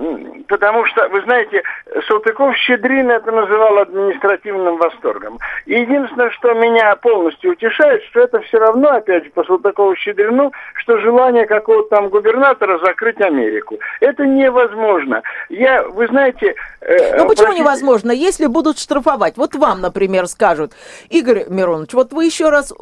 потому 0.47 0.85
что, 0.85 1.09
вы 1.09 1.21
знаете, 1.21 1.63
Салтыков-Щедрин 2.07 3.11
это 3.11 3.31
называл 3.31 3.79
административным 3.79 4.77
восторгом. 4.77 5.39
И 5.65 5.81
единственное, 5.81 6.29
что 6.31 6.53
меня 6.53 6.95
полностью 6.95 7.51
утешает, 7.51 8.03
что 8.05 8.21
это 8.21 8.39
все 8.41 8.57
равно, 8.57 8.89
опять 8.89 9.25
же, 9.25 9.29
по 9.31 9.43
Салтыкову-Щедрину, 9.43 10.53
что 10.75 10.97
желание 10.99 11.45
какого-то 11.45 11.89
там 11.89 12.09
губернатора 12.09 12.79
закрыть 12.79 13.19
Америку. 13.19 13.77
Это 13.99 14.25
невозможно. 14.25 15.23
Я, 15.49 15.83
вы 15.83 16.07
знаете... 16.07 16.55
Э, 16.79 17.17
ну 17.17 17.27
почему 17.27 17.47
простите... 17.47 17.59
невозможно? 17.59 18.11
Если 18.11 18.45
будут 18.45 18.79
штрафовать, 18.79 19.35
вот 19.35 19.55
вам, 19.55 19.81
например, 19.81 20.27
скажут, 20.27 20.71
Игорь 21.09 21.45
Миронович, 21.49 21.93
вот 21.93 22.13
вы 22.13 22.25
еще 22.25 22.49
раз 22.49 22.73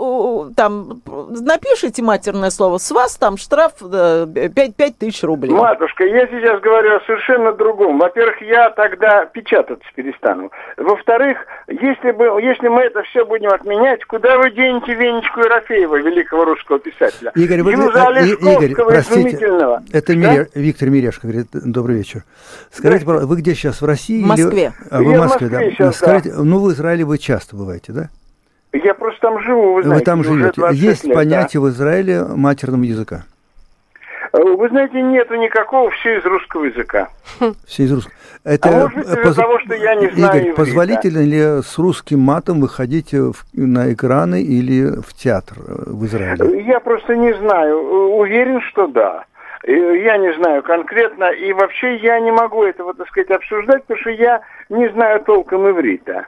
там 0.55 1.01
напишите 1.05 2.03
матерное 2.03 2.51
слово 2.51 2.77
с 2.77 2.91
вас, 2.91 3.14
там 3.17 3.37
штраф 3.37 3.73
5, 3.79 4.75
5 4.75 4.97
тысяч 4.97 5.23
рублей. 5.23 5.51
Матушка, 5.51 6.03
я 6.05 6.27
сейчас 6.27 6.59
говорю 6.61 6.97
о 6.97 6.99
совершенно 7.01 7.53
другом. 7.53 7.99
Во-первых, 7.99 8.41
я 8.41 8.69
тогда 8.71 9.25
печататься 9.25 9.87
перестану. 9.95 10.51
Во-вторых, 10.77 11.37
если, 11.67 12.11
бы, 12.11 12.25
если 12.41 12.67
мы 12.67 12.81
это 12.81 13.03
все 13.03 13.25
будем 13.25 13.49
отменять, 13.49 14.03
куда 14.05 14.37
вы 14.37 14.51
денете 14.51 14.93
Венечку 14.93 15.41
Ерофеева, 15.41 15.97
великого 15.97 16.45
русского 16.45 16.79
писателя? 16.79 17.31
Игорь, 17.35 17.61
вы, 17.61 17.71
Юза 17.71 18.09
Игорь, 18.11 18.75
простите, 18.75 19.45
это 19.91 20.07
да? 20.07 20.15
Мире, 20.15 20.47
Виктор 20.53 20.89
Мирешко 20.89 21.27
говорит, 21.27 21.47
добрый 21.53 21.97
вечер. 21.97 22.23
Скажите, 22.71 23.05
вы 23.05 23.35
где 23.37 23.53
сейчас, 23.53 23.81
в 23.81 23.85
России? 23.85 24.23
В 24.23 24.27
Москве. 24.27 24.45
Или... 24.47 24.73
А, 24.89 25.01
вы 25.01 25.13
в 25.13 25.17
Москве, 25.17 25.47
да. 25.47 25.61
Сейчас, 25.61 25.97
Скажите, 25.97 26.31
да. 26.31 26.43
ну 26.43 26.59
в 26.59 26.71
Израиле 26.71 27.05
вы 27.05 27.17
часто 27.17 27.55
бываете, 27.55 27.91
да? 27.91 28.09
Я 28.83 28.93
просто 28.93 29.21
там 29.21 29.39
живу, 29.39 29.73
вы 29.73 29.83
знаете. 29.83 29.99
Вы 29.99 30.05
там 30.05 30.23
живете. 30.23 30.61
Есть 30.71 31.05
лет, 31.05 31.15
понятие 31.15 31.61
да. 31.61 31.67
в 31.67 31.69
Израиле 31.69 32.23
матерного 32.23 32.83
языка? 32.83 33.23
Э, 34.33 34.41
вы 34.41 34.69
знаете, 34.69 35.01
нету 35.01 35.35
никакого, 35.35 35.89
все 35.91 36.17
из 36.17 36.25
русского 36.25 36.65
языка. 36.65 37.09
Все 37.65 37.83
из 37.83 37.91
русского. 37.93 38.13
Это, 38.43 38.69
а 38.69 38.71
может 38.73 38.95
быть, 38.95 39.23
поз... 39.23 39.35
того, 39.35 39.59
что 39.59 39.73
я 39.73 39.95
не 39.95 40.07
знаю 40.09 40.41
Игорь, 40.41 40.53
позволительно 40.53 41.23
ли 41.23 41.63
с 41.63 41.77
русским 41.79 42.19
матом 42.19 42.61
выходить 42.61 43.11
в, 43.11 43.33
на 43.53 43.91
экраны 43.91 44.41
или 44.43 45.01
в 45.01 45.13
театр 45.13 45.57
э, 45.57 45.83
в 45.87 46.05
Израиле? 46.05 46.63
Я 46.63 46.79
просто 46.79 47.15
не 47.15 47.33
знаю. 47.33 48.17
Уверен, 48.17 48.61
что 48.61 48.87
да. 48.87 49.25
Я 49.67 50.17
не 50.17 50.31
знаю 50.35 50.61
конкретно, 50.61 51.31
и 51.31 51.51
вообще 51.53 51.95
я 51.95 52.19
не 52.19 52.31
могу 52.31 52.63
этого, 52.63 52.93
так 52.93 53.07
сказать, 53.07 53.31
обсуждать, 53.31 53.83
потому 53.85 53.99
что 53.99 54.11
я 54.11 54.41
не 54.69 54.89
знаю 54.89 55.21
толком 55.21 55.67
иврита. 55.67 56.27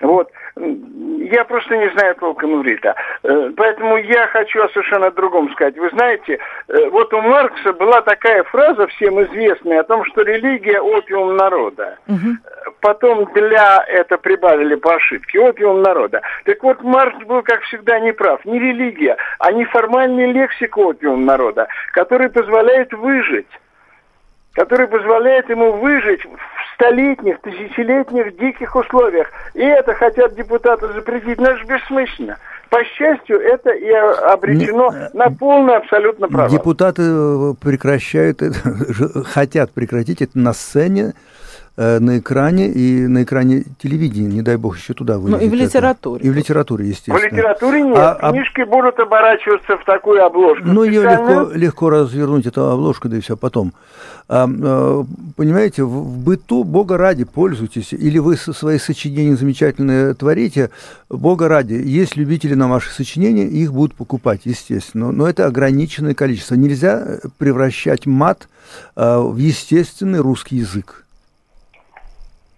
Вот. 0.00 0.30
Я 0.56 1.44
просто 1.44 1.76
не 1.76 1.88
знаю 1.90 2.14
толком 2.16 2.60
иврита. 2.60 2.94
Э, 3.22 3.50
поэтому 3.56 3.96
я 3.98 4.26
хочу 4.28 4.62
о 4.62 4.68
совершенно 4.68 5.10
другом 5.10 5.50
сказать. 5.52 5.76
Вы 5.76 5.90
знаете, 5.90 6.38
э, 6.68 6.88
вот 6.90 7.12
у 7.12 7.20
Маркса 7.20 7.72
была 7.72 8.00
такая 8.02 8.42
фраза 8.44 8.86
всем 8.88 9.20
известная 9.22 9.80
о 9.80 9.84
том, 9.84 10.04
что 10.04 10.22
религия– 10.22 10.80
опиум 10.80 11.36
народа. 11.36 11.98
Угу. 12.08 12.72
Потом 12.80 13.24
для 13.34 13.84
это 13.86 14.18
прибавили 14.18 14.76
по 14.76 14.94
ошибке. 14.94 15.40
Опиум 15.40 15.82
народа. 15.82 16.22
Так 16.44 16.62
вот, 16.62 16.82
Маркс 16.82 17.24
был, 17.24 17.42
как 17.42 17.62
всегда, 17.62 17.98
неправ. 18.00 18.44
Не 18.44 18.58
религия, 18.58 19.16
а 19.38 19.52
неформальный 19.52 20.32
лексик 20.32 20.76
опиум 20.78 21.24
народа, 21.24 21.68
который 21.92 22.30
позволяет 22.30 22.92
выжить 22.92 23.48
который 24.56 24.88
позволяет 24.88 25.48
ему 25.50 25.72
выжить 25.72 26.24
в 26.24 26.74
столетних, 26.74 27.40
тысячелетних 27.42 28.36
диких 28.38 28.74
условиях. 28.74 29.30
И 29.54 29.60
это 29.60 29.94
хотят 29.94 30.34
депутаты 30.34 30.88
запретить, 30.88 31.38
но 31.38 31.50
это 31.50 31.58
же 31.58 31.64
бессмысленно. 31.66 32.38
По 32.70 32.82
счастью, 32.84 33.38
это 33.40 33.70
и 33.70 33.90
обречено 33.90 34.90
Не, 34.90 35.16
на 35.16 35.30
полное 35.30 35.76
абсолютно 35.76 36.28
право. 36.28 36.50
Депутаты 36.50 37.02
э, 37.02 37.54
прекращают 37.62 38.42
это, 38.42 38.58
хотят 39.24 39.70
прекратить 39.70 40.20
это 40.20 40.38
на 40.38 40.52
сцене, 40.52 41.12
э, 41.12 41.45
на 41.76 42.18
экране 42.18 42.68
и 42.68 43.06
на 43.06 43.22
экране 43.22 43.64
телевидения, 43.78 44.28
не 44.28 44.42
дай 44.42 44.56
бог, 44.56 44.78
еще 44.78 44.94
туда 44.94 45.18
вылезет. 45.18 45.40
Ну 45.40 45.46
и 45.46 45.50
в 45.50 45.54
литературе. 45.54 46.20
Это. 46.20 46.26
И 46.26 46.30
в 46.30 46.34
литературе, 46.34 46.88
естественно. 46.88 47.18
В 47.18 47.24
литературе 47.24 47.82
нет. 47.82 47.98
А, 47.98 48.12
а 48.14 48.32
Книжки 48.32 48.62
а... 48.62 48.66
будут 48.66 48.98
оборачиваться 48.98 49.76
в 49.76 49.84
такую 49.84 50.24
обложку. 50.24 50.64
Ну, 50.66 50.84
ее 50.84 51.02
легко, 51.02 51.50
легко 51.52 51.90
развернуть, 51.90 52.46
эту 52.46 52.70
обложку, 52.70 53.08
да 53.08 53.18
и 53.18 53.20
все 53.20 53.36
потом. 53.36 53.74
А, 54.28 54.48
а, 54.48 55.04
понимаете, 55.36 55.84
в, 55.84 55.88
в 55.88 56.18
быту 56.24 56.64
Бога 56.64 56.96
ради 56.96 57.24
пользуйтесь, 57.24 57.92
или 57.92 58.18
вы 58.18 58.36
свои 58.36 58.78
сочинения 58.78 59.36
замечательные 59.36 60.14
творите, 60.14 60.70
Бога 61.10 61.48
ради. 61.48 61.74
Есть 61.74 62.16
любители 62.16 62.54
на 62.54 62.68
ваши 62.68 62.90
сочинения, 62.90 63.46
их 63.46 63.72
будут 63.72 63.94
покупать, 63.94 64.40
естественно. 64.44 65.12
Но 65.12 65.28
это 65.28 65.46
ограниченное 65.46 66.14
количество. 66.14 66.54
Нельзя 66.54 67.20
превращать 67.38 68.06
мат 68.06 68.48
а, 68.94 69.20
в 69.20 69.36
естественный 69.36 70.20
русский 70.20 70.56
язык. 70.56 71.05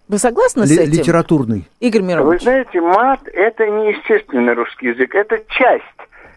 Вы 0.09 0.17
согласны 0.17 0.65
с 0.65 0.71
этим? 0.71 0.91
Литературный. 0.91 1.69
Игорь 1.79 2.01
Миронович. 2.01 2.41
Вы 2.41 2.43
знаете, 2.43 2.81
мат– 2.81 3.21
это 3.33 3.65
не 3.67 3.91
естественный 3.91 4.53
русский 4.53 4.87
язык, 4.87 5.15
это 5.15 5.39
часть 5.47 5.83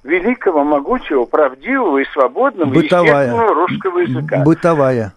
великого, 0.05 0.63
могучего, 0.63 1.25
правдивого 1.25 1.99
и 1.99 2.05
свободного 2.13 2.69
Бытовая. 2.69 3.25
естественного 3.25 3.55
русского 3.55 3.99
языка. 3.99 4.43
Бытовая 4.45 5.15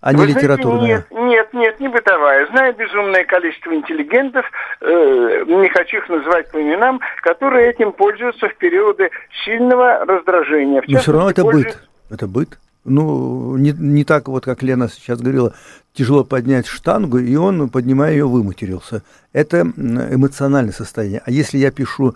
а 0.00 0.12
не 0.12 0.20
Вы 0.20 0.26
литературная? 0.28 1.04
Знаете, 1.10 1.14
нет, 1.14 1.28
нет, 1.30 1.52
нет, 1.52 1.80
не 1.80 1.88
бытовая. 1.88 2.46
Знаю 2.46 2.74
безумное 2.74 3.24
количество 3.24 3.74
интеллигентов, 3.74 4.46
э, 4.80 5.44
не 5.46 5.68
хочу 5.68 5.98
их 5.98 6.08
называть 6.08 6.50
по 6.50 6.60
именам, 6.60 7.00
которые 7.22 7.70
этим 7.70 7.92
пользуются 7.92 8.48
в 8.48 8.56
периоды 8.56 9.10
сильного 9.44 10.04
раздражения. 10.06 10.82
Но 10.88 10.98
все 11.00 11.12
равно 11.12 11.30
это 11.30 11.42
пользуются... 11.42 11.78
быт. 11.78 12.18
Это 12.18 12.26
быт. 12.26 12.58
Ну, 12.84 13.56
не, 13.56 13.72
не 13.72 14.04
так 14.04 14.28
вот, 14.28 14.44
как 14.44 14.62
Лена 14.62 14.88
сейчас 14.88 15.20
говорила, 15.20 15.52
тяжело 15.92 16.24
поднять 16.24 16.66
штангу, 16.66 17.18
и 17.18 17.34
он, 17.36 17.68
поднимая 17.68 18.12
ее, 18.12 18.26
выматерился. 18.26 19.02
Это 19.32 19.60
эмоциональное 19.60 20.72
состояние. 20.72 21.22
А 21.24 21.30
если 21.30 21.58
я 21.58 21.70
пишу 21.70 22.14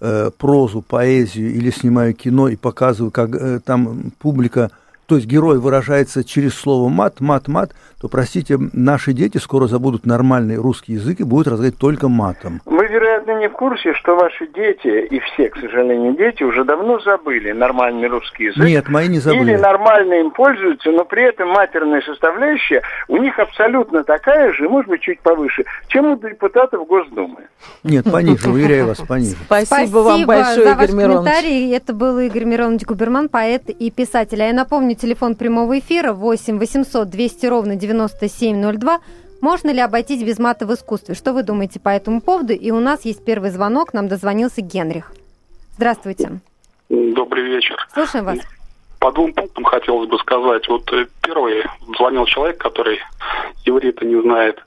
э, 0.00 0.30
прозу, 0.36 0.82
поэзию 0.82 1.54
или 1.54 1.70
снимаю 1.70 2.14
кино 2.14 2.48
и 2.48 2.56
показываю, 2.56 3.10
как 3.10 3.34
э, 3.34 3.60
там 3.64 4.12
публика 4.18 4.70
то 5.12 5.16
есть 5.16 5.28
герой 5.28 5.58
выражается 5.58 6.24
через 6.24 6.54
слово 6.54 6.88
мат, 6.88 7.20
мат, 7.20 7.46
мат, 7.46 7.72
то, 8.00 8.08
простите, 8.08 8.56
наши 8.72 9.12
дети 9.12 9.36
скоро 9.36 9.66
забудут 9.66 10.06
нормальный 10.06 10.56
русский 10.56 10.94
язык 10.94 11.20
и 11.20 11.22
будут 11.22 11.48
разговаривать 11.48 11.78
только 11.78 12.08
матом. 12.08 12.62
Вы, 12.64 12.86
вероятно, 12.86 13.38
не 13.38 13.48
в 13.48 13.52
курсе, 13.52 13.92
что 13.92 14.16
ваши 14.16 14.46
дети, 14.46 15.06
и 15.06 15.20
все, 15.20 15.50
к 15.50 15.58
сожалению, 15.58 16.16
дети, 16.16 16.42
уже 16.42 16.64
давно 16.64 16.98
забыли 17.00 17.52
нормальный 17.52 18.08
русский 18.08 18.44
язык. 18.44 18.64
Нет, 18.64 18.88
мои 18.88 19.06
не 19.06 19.18
забыли. 19.18 19.52
Или 19.52 19.56
нормально 19.56 20.14
им 20.14 20.30
пользуются, 20.30 20.90
но 20.90 21.04
при 21.04 21.28
этом 21.28 21.50
матерная 21.50 22.00
составляющая 22.00 22.80
у 23.08 23.18
них 23.18 23.38
абсолютно 23.38 24.02
такая 24.02 24.52
же, 24.54 24.66
может 24.68 24.88
быть, 24.88 25.02
чуть 25.02 25.20
повыше, 25.20 25.64
чем 25.88 26.06
у 26.06 26.16
депутатов 26.16 26.86
Госдумы. 26.86 27.48
Нет, 27.84 28.10
пониже, 28.10 28.48
уверяю 28.48 28.86
вас, 28.86 28.98
пониже. 29.00 29.36
Спасибо, 29.44 29.66
Спасибо 29.66 29.98
вам 29.98 30.26
большое, 30.26 30.54
за 30.54 30.72
Игорь 30.72 30.76
ваш 30.76 30.90
Миронович. 30.90 31.34
комментарий. 31.34 31.76
Это 31.76 31.92
был 31.92 32.18
Игорь 32.18 32.44
Миронович 32.44 32.82
Губерман, 32.86 33.28
поэт 33.28 33.68
и 33.68 33.90
писатель. 33.90 34.42
А 34.42 34.46
я 34.46 34.52
напомню, 34.52 34.96
телефон 35.02 35.34
прямого 35.34 35.80
эфира 35.80 36.12
8 36.12 36.58
800 36.58 37.10
200 37.10 37.46
ровно 37.46 37.74
9702. 37.74 39.00
Можно 39.40 39.70
ли 39.70 39.80
обойтись 39.80 40.22
без 40.22 40.38
мата 40.38 40.64
в 40.64 40.72
искусстве? 40.72 41.16
Что 41.16 41.32
вы 41.32 41.42
думаете 41.42 41.80
по 41.80 41.88
этому 41.88 42.20
поводу? 42.20 42.52
И 42.52 42.70
у 42.70 42.78
нас 42.78 43.04
есть 43.04 43.24
первый 43.24 43.50
звонок, 43.50 43.92
нам 43.92 44.06
дозвонился 44.06 44.60
Генрих. 44.62 45.12
Здравствуйте. 45.72 46.40
Добрый 46.88 47.42
вечер. 47.42 47.76
Слушаем 47.92 48.26
вас. 48.26 48.38
По 49.00 49.10
двум 49.10 49.32
пунктам 49.32 49.64
хотелось 49.64 50.08
бы 50.08 50.16
сказать. 50.18 50.68
Вот 50.68 50.92
э, 50.92 51.06
первый 51.20 51.64
звонил 51.96 52.24
человек, 52.26 52.58
который 52.58 53.00
иврита 53.64 54.04
не 54.04 54.22
знает. 54.22 54.64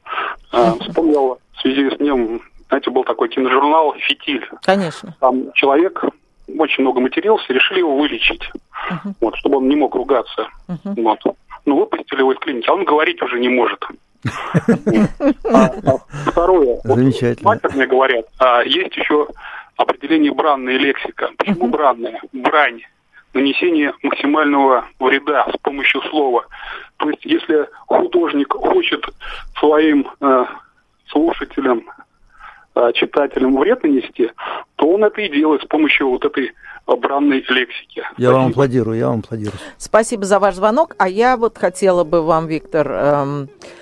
А, 0.52 0.74
вспомнил 0.82 1.40
в 1.54 1.62
связи 1.62 1.90
с 1.96 2.00
ним, 2.02 2.42
знаете, 2.68 2.92
был 2.92 3.06
такой 3.06 3.30
киножурнал 3.30 3.96
«Фитиль». 4.00 4.46
Конечно. 4.64 5.16
Там 5.22 5.54
человек 5.54 6.04
очень 6.58 6.84
много 6.84 7.00
матерился, 7.00 7.54
решили 7.54 7.80
его 7.80 7.96
вылечить, 7.96 8.52
uh-huh. 8.90 9.14
вот, 9.22 9.36
чтобы 9.38 9.58
он 9.58 9.68
не 9.68 9.76
мог 9.76 9.96
ругаться. 9.96 10.48
Uh-huh. 10.68 11.02
Вот. 11.02 11.38
Ну, 11.66 11.80
выпустили 11.80 12.20
его 12.20 12.34
из 12.34 12.40
клиники, 12.40 12.70
а 12.70 12.74
он 12.74 12.86
говорить 12.86 13.22
уже 13.22 13.40
не 13.40 13.50
может. 13.50 13.84
А, 15.54 15.66
а 15.86 15.98
второе. 16.32 16.80
Замечательно. 16.84 17.50
Мастер 17.50 17.72
мне 17.76 17.86
говорят, 17.86 18.26
а 18.40 18.64
есть 18.64 18.96
еще 18.98 19.28
определение 19.78 20.34
бранная 20.34 20.78
лексика. 20.78 21.30
Почему 21.38 21.68
бранная? 21.68 22.20
Брань. 22.34 22.82
Нанесение 23.34 23.94
максимального 24.02 24.86
вреда 25.00 25.48
с 25.54 25.58
помощью 25.62 26.02
слова. 26.10 26.46
То 26.98 27.10
есть, 27.10 27.26
если 27.26 27.68
художник 27.88 28.52
хочет 28.54 29.06
своим 29.60 30.08
э, 30.22 30.46
слушателям, 31.08 31.84
читателям 32.94 33.58
вред 33.58 33.84
нанести, 33.84 34.32
то 34.76 34.88
он 34.88 35.04
это 35.04 35.22
и 35.22 35.30
делает 35.30 35.62
с 35.62 35.66
помощью 35.66 36.10
вот 36.10 36.26
этой 36.26 36.52
бранной 36.86 37.44
лексики. 37.48 38.04
Я 38.18 38.32
вам 38.32 38.50
аплодирую, 38.50 38.98
я 38.98 39.08
вам 39.08 39.20
аплодирую. 39.20 39.58
Спасибо 39.78 40.26
за 40.26 40.40
ваш 40.40 40.56
звонок. 40.56 40.96
А 40.98 41.08
я 41.10 41.38
вот 41.38 41.58
хотела 41.58 42.04
бы 42.04 42.22
вам, 42.22 42.48
Виктор, 42.48 42.92
эм, 42.92 43.50
Э, 43.50 43.76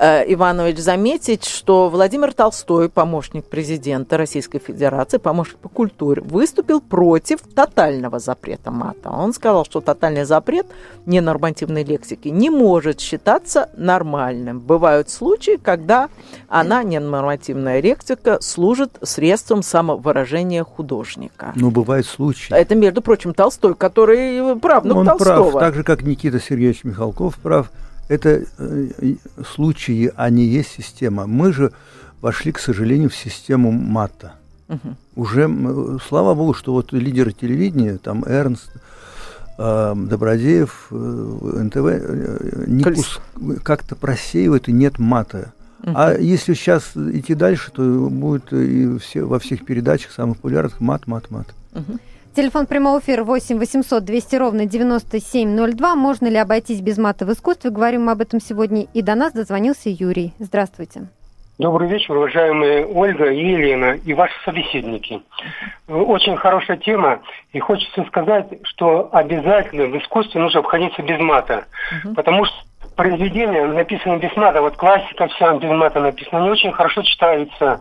Иванович 0.00 0.78
заметить, 0.78 1.44
что 1.44 1.88
Владимир 1.88 2.32
Толстой, 2.32 2.88
помощник 2.88 3.44
президента 3.44 4.16
Российской 4.16 4.58
Федерации, 4.58 5.18
помощник 5.18 5.58
по 5.58 5.68
культуре, 5.68 6.20
выступил 6.20 6.80
против 6.80 7.40
тотального 7.42 8.18
запрета 8.18 8.70
мата. 8.70 9.10
Он 9.10 9.32
сказал, 9.32 9.64
что 9.64 9.80
тотальный 9.80 10.24
запрет 10.24 10.66
ненормативной 11.06 11.84
лексики 11.84 12.28
не 12.28 12.50
может 12.50 13.00
считаться 13.00 13.70
нормальным. 13.76 14.58
Бывают 14.58 15.10
случаи, 15.10 15.58
когда 15.62 16.08
она, 16.48 16.82
ненормативная 16.82 17.80
лексика, 17.80 18.38
служит 18.40 18.98
средством 19.02 19.62
самовыражения 19.62 20.64
художника. 20.64 21.52
Ну, 21.54 21.70
бывают 21.70 22.06
случаи. 22.06 22.52
Это, 22.52 22.74
между 22.74 23.00
прочим, 23.00 23.32
Толстой, 23.32 23.74
который 23.74 24.56
правнук 24.58 24.98
Он 24.98 25.06
Толстого. 25.06 25.50
прав, 25.50 25.60
так 25.60 25.74
же, 25.74 25.84
как 25.84 26.02
Никита 26.02 26.40
Сергеевич 26.40 26.82
Михалков 26.82 27.36
прав– 27.36 27.70
это 28.08 28.44
э, 28.58 29.14
случаи, 29.54 30.12
а 30.16 30.30
не 30.30 30.44
есть 30.44 30.70
система. 30.70 31.26
Мы 31.26 31.52
же 31.52 31.72
вошли, 32.20 32.52
к 32.52 32.58
сожалению, 32.58 33.10
в 33.10 33.16
систему 33.16 33.70
мата. 33.70 34.34
Угу. 34.68 34.96
Уже, 35.16 35.98
слава 36.08 36.34
богу, 36.34 36.54
что 36.54 36.72
вот 36.72 36.92
лидеры 36.92 37.32
телевидения, 37.32 37.98
там 37.98 38.24
Эрнст, 38.26 38.70
э, 39.58 39.94
Добродеев, 39.96 40.88
э, 40.90 40.94
НТВ, 40.94 41.76
э, 41.76 42.64
не 42.66 43.58
как-то 43.58 43.94
просеивают 43.96 44.68
и 44.68 44.72
нет 44.72 44.98
мата. 44.98 45.52
А 45.86 46.14
если 46.14 46.54
сейчас 46.54 46.96
идти 46.96 47.34
дальше, 47.34 47.70
то 47.70 47.82
будет 47.82 48.54
и 48.54 48.96
все, 48.98 49.24
во 49.24 49.38
всех 49.38 49.66
передачах 49.66 50.12
самых 50.12 50.38
популярных 50.38 50.80
мат, 50.80 51.06
мат, 51.06 51.30
мат. 51.30 51.48
Угу. 51.72 51.98
Телефон 52.34 52.66
прямого 52.66 52.98
эфира 52.98 53.22
8 53.22 53.58
800 53.60 54.04
200 54.04 54.36
ровно 54.36 54.66
9702. 54.66 55.94
Можно 55.94 56.26
ли 56.26 56.36
обойтись 56.36 56.80
без 56.80 56.98
мата 56.98 57.24
в 57.24 57.32
искусстве? 57.32 57.70
Говорим 57.70 58.06
мы 58.06 58.12
об 58.12 58.20
этом 58.20 58.40
сегодня. 58.40 58.86
И 58.92 59.02
до 59.02 59.14
нас 59.14 59.32
дозвонился 59.32 59.88
Юрий. 59.88 60.32
Здравствуйте. 60.40 61.02
Добрый 61.60 61.88
вечер, 61.88 62.16
уважаемые 62.16 62.86
Ольга 62.86 63.30
и 63.30 63.38
Елена, 63.38 63.92
и 64.04 64.12
ваши 64.14 64.34
собеседники. 64.44 65.22
Очень 65.86 66.36
хорошая 66.36 66.76
тема, 66.78 67.20
и 67.52 67.60
хочется 67.60 68.02
сказать, 68.08 68.48
что 68.64 69.10
обязательно 69.12 69.86
в 69.86 69.96
искусстве 69.96 70.40
нужно 70.40 70.58
обходиться 70.58 71.02
без 71.02 71.20
мата, 71.20 71.66
угу. 72.04 72.16
потому 72.16 72.46
что 72.46 72.56
произведения, 72.96 73.64
написанные 73.64 74.18
без 74.18 74.36
мата, 74.36 74.60
вот 74.60 74.74
классика 74.74 75.28
вся 75.28 75.56
без 75.58 75.70
мата 75.70 76.00
написана, 76.00 76.42
они 76.42 76.50
очень 76.50 76.72
хорошо 76.72 77.02
читаются, 77.02 77.80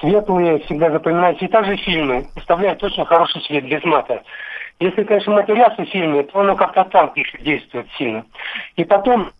светлые, 0.00 0.60
всегда 0.60 0.90
запоминаются. 0.90 1.44
И 1.44 1.48
также 1.48 1.76
фильмы 1.76 2.26
оставляют 2.36 2.82
очень 2.82 3.04
хороший 3.04 3.42
свет, 3.42 3.64
без 3.64 3.82
мата. 3.84 4.22
Если, 4.80 5.02
конечно, 5.02 5.32
матерятся 5.34 5.84
фильмы, 5.86 6.22
то 6.24 6.40
оно 6.40 6.54
как-то 6.54 6.84
там 6.84 7.10
еще 7.14 7.38
действует 7.38 7.88
сильно. 7.98 8.24
И 8.76 8.84
потом, 8.84 9.30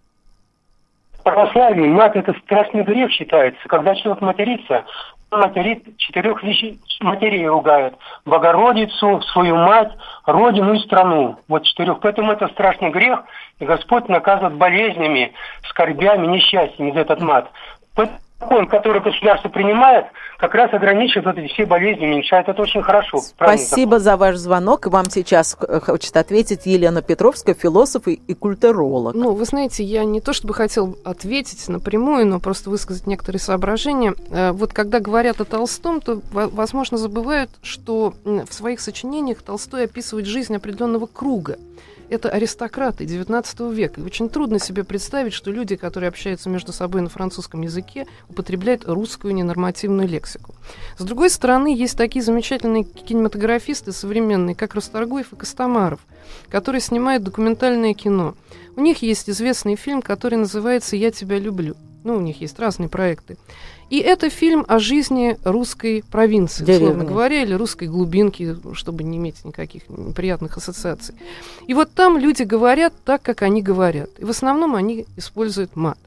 в 1.19 1.23
православии 1.23 1.87
мат 1.87 2.17
это 2.17 2.35
страшный 2.45 2.83
грех 2.83 3.11
считается. 3.12 3.61
Когда 3.69 3.95
человек 3.95 4.21
матерится, 4.21 4.85
он 5.31 5.40
материт, 5.40 5.97
четырех 5.99 6.43
вещей, 6.43 6.81
матерей 7.00 7.47
ругает. 7.47 7.95
Богородицу, 8.25 9.21
свою 9.33 9.57
мать, 9.57 9.93
родину 10.26 10.73
и 10.73 10.81
страну. 10.81 11.37
Вот 11.47 11.64
четырех. 11.64 12.00
Поэтому 12.00 12.33
это 12.33 12.49
страшный 12.49 12.90
грех, 12.90 13.25
и 13.61 13.64
Господь 13.64 14.09
наказывает 14.09 14.57
болезнями, 14.57 15.35
скорбями, 15.69 16.26
несчастьями 16.26 16.93
за 16.93 17.00
этот 17.00 17.21
мат. 17.21 17.50
Поэтому 17.95 18.19
закон, 18.40 18.66
который 18.66 19.02
государство 19.02 19.49
принимает, 19.49 20.07
как 20.38 20.54
раз 20.54 20.73
ограничивает 20.73 21.26
вот 21.26 21.38
эти 21.38 21.52
все 21.52 21.66
болезни, 21.66 22.07
уменьшает. 22.07 22.49
Это 22.49 22.62
очень 22.62 22.83
хорошо. 22.83 23.18
Спасибо 23.18 23.99
за 23.99 24.16
ваш 24.16 24.37
звонок. 24.37 24.87
И 24.87 24.90
вам 24.90 25.11
сейчас 25.11 25.57
э, 25.61 25.80
хочет 25.80 26.16
ответить 26.16 26.66
Елена 26.66 27.02
Петровская, 27.02 27.54
философ 27.54 28.07
и, 28.07 28.14
и 28.14 28.35
культуролог. 28.35 29.14
Ну, 29.14 29.33
вы 29.33 29.45
знаете, 29.45 29.83
я 29.83 30.04
не 30.04 30.21
то 30.21 30.33
чтобы 30.33 30.54
хотел 30.54 30.97
ответить 31.04 31.68
напрямую, 31.68 32.26
но 32.26 32.38
просто 32.38 32.71
высказать 32.71 33.07
некоторые 33.07 33.40
соображения. 33.40 34.14
Э, 34.30 34.52
вот 34.52 34.73
когда 34.73 35.00
говорят 35.00 35.40
о 35.40 35.45
Толстом, 35.45 36.00
то, 36.00 36.21
возможно, 36.33 36.99
забывают, 36.99 37.50
что 37.62 38.14
в 38.24 38.53
своих 38.53 38.81
сочинениях 38.81 39.42
Толстой 39.42 39.85
описывает 39.85 40.27
жизнь 40.27 40.55
определенного 40.55 41.07
круга 41.07 41.57
это 42.11 42.29
аристократы 42.31 43.05
XIX 43.05 43.73
века. 43.73 44.01
И 44.01 44.05
очень 44.05 44.29
трудно 44.29 44.59
себе 44.59 44.85
представить, 44.85 45.33
что 45.33 45.51
люди, 45.51 45.77
которые 45.77 46.09
общаются 46.09 46.49
между 46.49 46.73
собой 46.73 47.03
на 47.03 47.09
французском 47.09 47.62
языке, 47.62 48.07
употребляют 48.29 48.87
русскую 48.87 49.35
ненормативную 49.35 50.09
лексику. 50.09 50.55
С 50.97 51.05
другой 51.05 51.31
стороны, 51.31 51.75
есть 51.75 51.97
такие 51.97 52.23
замечательные 52.23 52.85
кинематографисты 52.85 53.92
современные, 53.92 54.55
как 54.55 54.75
Расторгуев 54.75 55.33
и 55.33 55.37
Костомаров, 55.37 56.01
которые 56.49 56.81
снимают 56.81 57.23
документальное 57.23 57.94
кино. 57.94 58.35
У 58.77 58.81
них 58.81 59.03
есть 59.03 59.29
известный 59.29 59.77
фильм, 59.77 60.03
который 60.03 60.38
называется 60.38 60.97
«Я 60.97 61.11
тебя 61.11 61.38
люблю». 61.38 61.77
Ну, 62.05 62.16
у 62.16 62.21
них 62.21 62.40
есть 62.40 62.59
разные 62.59 62.88
проекты. 62.88 63.37
И 63.90 63.98
это 64.01 64.29
фильм 64.29 64.64
о 64.68 64.79
жизни 64.79 65.38
русской 65.44 66.05
провинции, 66.11 66.64
Деревня. 66.64 66.88
условно 66.88 67.05
говоря, 67.05 67.42
или 67.42 67.55
русской 67.55 67.88
глубинки, 67.88 68.57
чтобы 68.74 69.03
не 69.03 69.16
иметь 69.16 69.44
никаких 69.44 69.88
неприятных 69.88 70.57
ассоциаций. 70.59 71.14
И 71.66 71.74
вот 71.74 71.90
там 71.92 72.18
люди 72.18 72.42
говорят 72.42 72.92
так, 73.05 73.22
как 73.22 73.42
они 73.42 73.62
говорят. 73.62 74.11
И 74.18 74.24
в 74.24 74.31
основном 74.31 74.74
они 74.74 75.07
используют 75.16 75.74
мат. 75.74 75.98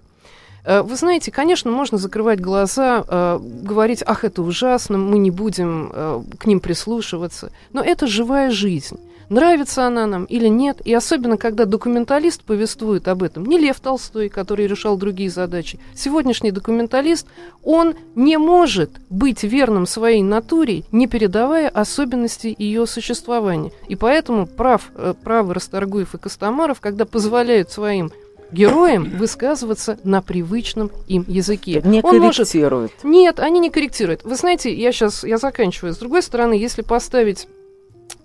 Э, 0.63 0.83
вы 0.83 0.95
знаете, 0.95 1.31
конечно, 1.31 1.71
можно 1.71 1.97
закрывать 1.97 2.39
глаза, 2.39 3.03
э, 3.07 3.39
говорить, 3.63 4.03
ах, 4.05 4.23
это 4.25 4.43
ужасно, 4.43 4.97
мы 4.97 5.17
не 5.17 5.31
будем 5.31 5.91
э, 5.93 6.23
к 6.37 6.45
ним 6.45 6.59
прислушиваться. 6.59 7.51
Но 7.73 7.81
это 7.81 8.05
живая 8.05 8.51
жизнь 8.51 8.99
нравится 9.31 9.87
она 9.87 10.05
нам 10.05 10.25
или 10.25 10.47
нет. 10.47 10.81
И 10.85 10.93
особенно, 10.93 11.37
когда 11.37 11.65
документалист 11.65 12.43
повествует 12.43 13.07
об 13.07 13.23
этом, 13.23 13.45
не 13.45 13.57
Лев 13.57 13.79
Толстой, 13.79 14.29
который 14.29 14.67
решал 14.67 14.97
другие 14.97 15.29
задачи. 15.29 15.79
Сегодняшний 15.95 16.51
документалист, 16.51 17.27
он 17.63 17.95
не 18.15 18.37
может 18.37 18.91
быть 19.09 19.43
верным 19.43 19.87
своей 19.87 20.21
натуре, 20.21 20.83
не 20.91 21.07
передавая 21.07 21.69
особенности 21.69 22.53
ее 22.57 22.85
существования. 22.85 23.71
И 23.87 23.95
поэтому 23.95 24.45
прав, 24.45 24.91
э, 24.95 25.13
правы 25.23 25.53
Расторгуев 25.53 26.13
и 26.13 26.17
Костомаров, 26.17 26.79
когда 26.79 27.05
позволяют 27.05 27.71
своим 27.71 28.11
героям 28.51 29.05
высказываться 29.05 29.97
на 30.03 30.21
привычном 30.21 30.91
им 31.07 31.23
языке. 31.27 31.81
Не 31.85 32.01
Он 32.01 32.19
корректирует. 32.19 32.91
Может... 32.91 33.03
Нет, 33.03 33.39
они 33.39 33.59
не 33.59 33.69
корректируют. 33.69 34.23
Вы 34.23 34.35
знаете, 34.35 34.73
я 34.73 34.91
сейчас 34.91 35.23
я 35.23 35.37
заканчиваю. 35.37 35.93
С 35.93 35.97
другой 35.97 36.21
стороны, 36.21 36.53
если 36.53 36.81
поставить 36.81 37.47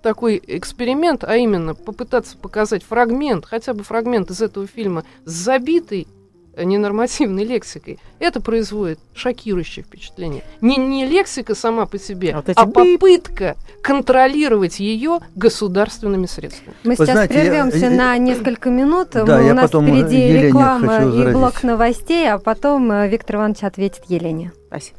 такой 0.01 0.41
эксперимент, 0.45 1.23
а 1.23 1.35
именно 1.37 1.75
попытаться 1.75 2.37
показать 2.37 2.83
фрагмент, 2.83 3.45
хотя 3.45 3.73
бы 3.73 3.83
фрагмент 3.83 4.29
из 4.31 4.41
этого 4.41 4.67
фильма 4.67 5.03
с 5.25 5.31
забитой 5.31 6.07
э, 6.55 6.63
ненормативной 6.63 7.43
лексикой, 7.43 7.99
это 8.19 8.41
производит 8.41 8.99
шокирующее 9.13 9.83
впечатление. 9.83 10.43
Не, 10.61 10.77
не 10.77 11.05
лексика 11.05 11.55
сама 11.55 11.85
по 11.85 11.99
себе, 11.99 12.35
вот 12.35 12.49
а 12.55 12.65
попытка 12.65 13.55
контролировать 13.81 14.79
ее 14.79 15.19
государственными 15.35 16.25
средствами. 16.25 16.75
Мы 16.83 16.91
Вы 16.91 16.95
сейчас 16.97 17.11
знаете, 17.11 17.33
прервемся 17.33 17.77
я, 17.77 17.89
на 17.89 18.17
несколько 18.17 18.69
минут. 18.69 19.09
Да, 19.13 19.25
Мы, 19.25 19.51
у 19.51 19.53
нас 19.53 19.69
впереди 19.69 20.17
Елене 20.17 20.47
реклама 20.47 21.05
и 21.05 21.31
блок 21.33 21.63
новостей, 21.63 22.29
а 22.31 22.37
потом 22.37 22.91
э, 22.91 23.07
Виктор 23.07 23.37
Иванович 23.37 23.63
ответит 23.63 24.03
Елене. 24.07 24.51
Спасибо. 24.67 24.97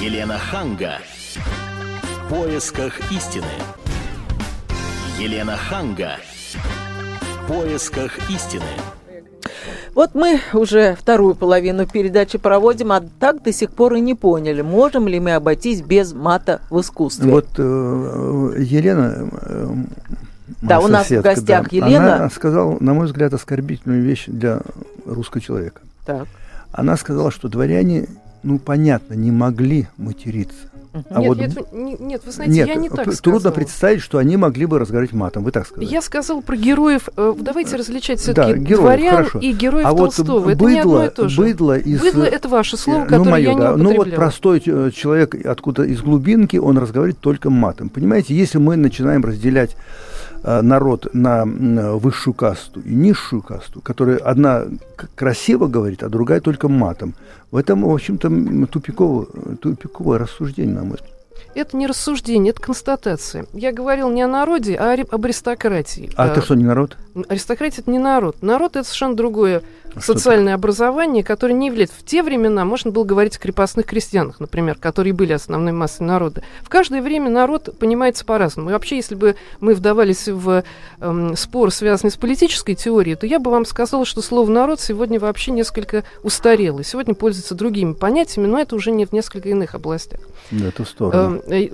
Елена 0.00 0.38
Ханга 0.38 1.00
поисках 2.28 2.92
истины. 3.10 3.46
Елена 5.18 5.56
Ханга. 5.56 6.16
В 7.22 7.48
поисках 7.48 8.18
истины. 8.30 8.64
Вот 9.94 10.14
мы 10.14 10.38
уже 10.52 10.94
вторую 10.94 11.34
половину 11.34 11.86
передачи 11.86 12.36
проводим, 12.36 12.92
а 12.92 13.02
так 13.18 13.42
до 13.42 13.50
сих 13.50 13.70
пор 13.70 13.94
и 13.94 14.00
не 14.00 14.14
поняли, 14.14 14.60
можем 14.60 15.08
ли 15.08 15.18
мы 15.20 15.32
обойтись 15.32 15.80
без 15.80 16.12
мата 16.12 16.60
в 16.68 16.80
искусстве. 16.80 17.30
Вот 17.30 17.48
э, 17.56 17.62
Елена, 18.58 19.30
э, 19.42 19.74
да, 20.60 20.80
у 20.80 20.88
нас 20.88 21.08
в 21.08 21.22
гостях 21.22 21.70
да, 21.70 21.76
Елена. 21.76 22.16
Она 22.16 22.30
сказала, 22.30 22.76
на 22.78 22.92
мой 22.92 23.06
взгляд, 23.06 23.32
оскорбительную 23.32 24.02
вещь 24.02 24.24
для 24.26 24.60
русского 25.06 25.40
человека. 25.40 25.80
Так. 26.04 26.28
Она 26.72 26.98
сказала, 26.98 27.30
что 27.30 27.48
дворяне, 27.48 28.06
ну 28.42 28.58
понятно, 28.58 29.14
не 29.14 29.30
могли 29.30 29.88
материться. 29.96 30.68
А 31.10 31.20
нет, 31.20 31.28
вот... 31.28 31.72
нет, 31.72 32.00
нет, 32.00 32.22
вы 32.24 32.32
знаете, 32.32 32.54
нет, 32.54 32.68
я 32.68 32.74
не 32.74 32.88
так 32.88 33.04
трудно 33.04 33.40
сказала. 33.40 33.52
представить, 33.52 34.00
что 34.00 34.18
они 34.18 34.36
могли 34.36 34.66
бы 34.66 34.78
разговаривать 34.78 35.14
матом. 35.14 35.44
Вы 35.44 35.52
так 35.52 35.66
сказали. 35.66 35.88
Я 35.88 36.02
сказал 36.02 36.42
про 36.42 36.56
героев. 36.56 37.08
Э, 37.16 37.34
давайте 37.38 37.76
различать 37.76 38.20
все-таки 38.20 38.52
да, 38.52 38.58
героев, 38.58 38.80
дворян 38.80 39.16
хорошо. 39.16 39.38
и 39.40 39.52
героев 39.52 39.86
а 39.86 39.94
Толстого. 39.94 40.40
Вот 40.40 40.50
это 40.50 40.58
быдло, 40.58 40.68
не 40.68 40.78
одно 40.78 41.04
и 41.04 41.10
то 41.10 41.28
же. 41.28 41.40
Быдло, 41.40 41.78
из... 41.78 42.00
быдло 42.00 42.24
это 42.24 42.48
ваше 42.48 42.76
слово, 42.76 43.04
которое 43.04 43.24
ну, 43.24 43.30
мое, 43.30 43.48
я 43.48 43.54
не 43.54 43.60
да. 43.60 43.76
Ну 43.76 43.96
вот 43.96 44.14
простой 44.14 44.62
э, 44.64 44.90
человек 44.94 45.34
откуда 45.46 45.84
из 45.84 46.00
глубинки, 46.00 46.56
он 46.56 46.78
разговаривает 46.78 47.20
только 47.20 47.50
матом. 47.50 47.88
Понимаете, 47.88 48.34
если 48.34 48.58
мы 48.58 48.76
начинаем 48.76 49.24
разделять 49.24 49.76
Э, 50.44 50.62
народ 50.62 51.08
на 51.14 51.44
высшую 51.44 52.32
касту 52.32 52.80
и 52.80 52.94
низшую 52.94 53.42
касту, 53.42 53.80
которая 53.80 54.18
одна 54.18 54.66
красиво 55.16 55.66
говорит, 55.66 56.02
а 56.02 56.08
другая 56.08 56.40
только 56.40 56.68
матом. 56.68 57.14
В 57.50 57.56
этом, 57.56 57.82
в 57.84 57.92
общем-то, 57.92 58.66
тупиковое, 58.66 59.26
тупиковое 59.60 60.18
рассуждение, 60.18 60.74
на 60.74 60.84
мой 60.84 60.96
взгляд. 60.96 61.18
Это 61.54 61.76
не 61.76 61.86
рассуждение, 61.86 62.50
это 62.50 62.60
констатация. 62.60 63.46
Я 63.52 63.72
говорил 63.72 64.10
не 64.10 64.22
о 64.22 64.28
народе, 64.28 64.76
а 64.76 64.92
об 64.92 65.24
аристократии. 65.24 66.10
А 66.16 66.28
это 66.28 66.42
что, 66.42 66.54
не 66.54 66.64
народ? 66.64 66.96
Аристократия– 67.28 67.80
это 67.82 67.90
не 67.90 67.98
народ. 67.98 68.42
Народ– 68.42 68.72
это 68.76 68.84
совершенно 68.84 69.16
другое 69.16 69.62
социальное 70.00 70.54
образование, 70.54 71.24
которое 71.24 71.54
не 71.54 71.66
является... 71.66 71.96
В 71.98 72.04
те 72.04 72.22
времена 72.22 72.64
можно 72.64 72.90
было 72.90 73.04
говорить 73.04 73.36
о 73.36 73.40
крепостных 73.40 73.86
крестьянах, 73.86 74.40
например, 74.40 74.76
которые 74.76 75.12
были 75.12 75.32
основной 75.32 75.72
массой 75.72 76.02
народа. 76.02 76.42
В 76.62 76.68
каждое 76.68 77.02
время 77.02 77.30
народ 77.30 77.76
понимается 77.78 78.24
по-разному. 78.24 78.70
И 78.70 78.72
вообще, 78.72 78.96
если 78.96 79.14
бы 79.14 79.36
мы 79.60 79.74
вдавались 79.74 80.28
в 80.28 80.64
эм, 81.00 81.36
спор, 81.36 81.70
связанный 81.70 82.10
с 82.10 82.16
политической 82.16 82.74
теорией, 82.74 83.16
то 83.16 83.26
я 83.26 83.38
бы 83.38 83.50
вам 83.50 83.64
сказала, 83.64 84.04
что 84.04 84.22
слово 84.22 84.50
«народ» 84.50 84.80
сегодня 84.80 85.18
вообще 85.18 85.50
несколько 85.50 86.04
устарело. 86.22 86.82
Сегодня 86.84 87.14
пользуется 87.14 87.54
другими 87.54 87.92
понятиями, 87.92 88.46
но 88.46 88.58
это 88.58 88.76
уже 88.76 88.90
не 88.90 89.06
в 89.06 89.12
несколько 89.12 89.48
иных 89.48 89.74
областях. 89.74 90.20
Да, 90.50 90.68
это 90.68 90.84
сторону. 90.84 91.42
Эм, 91.48 91.52
э, 91.52 91.68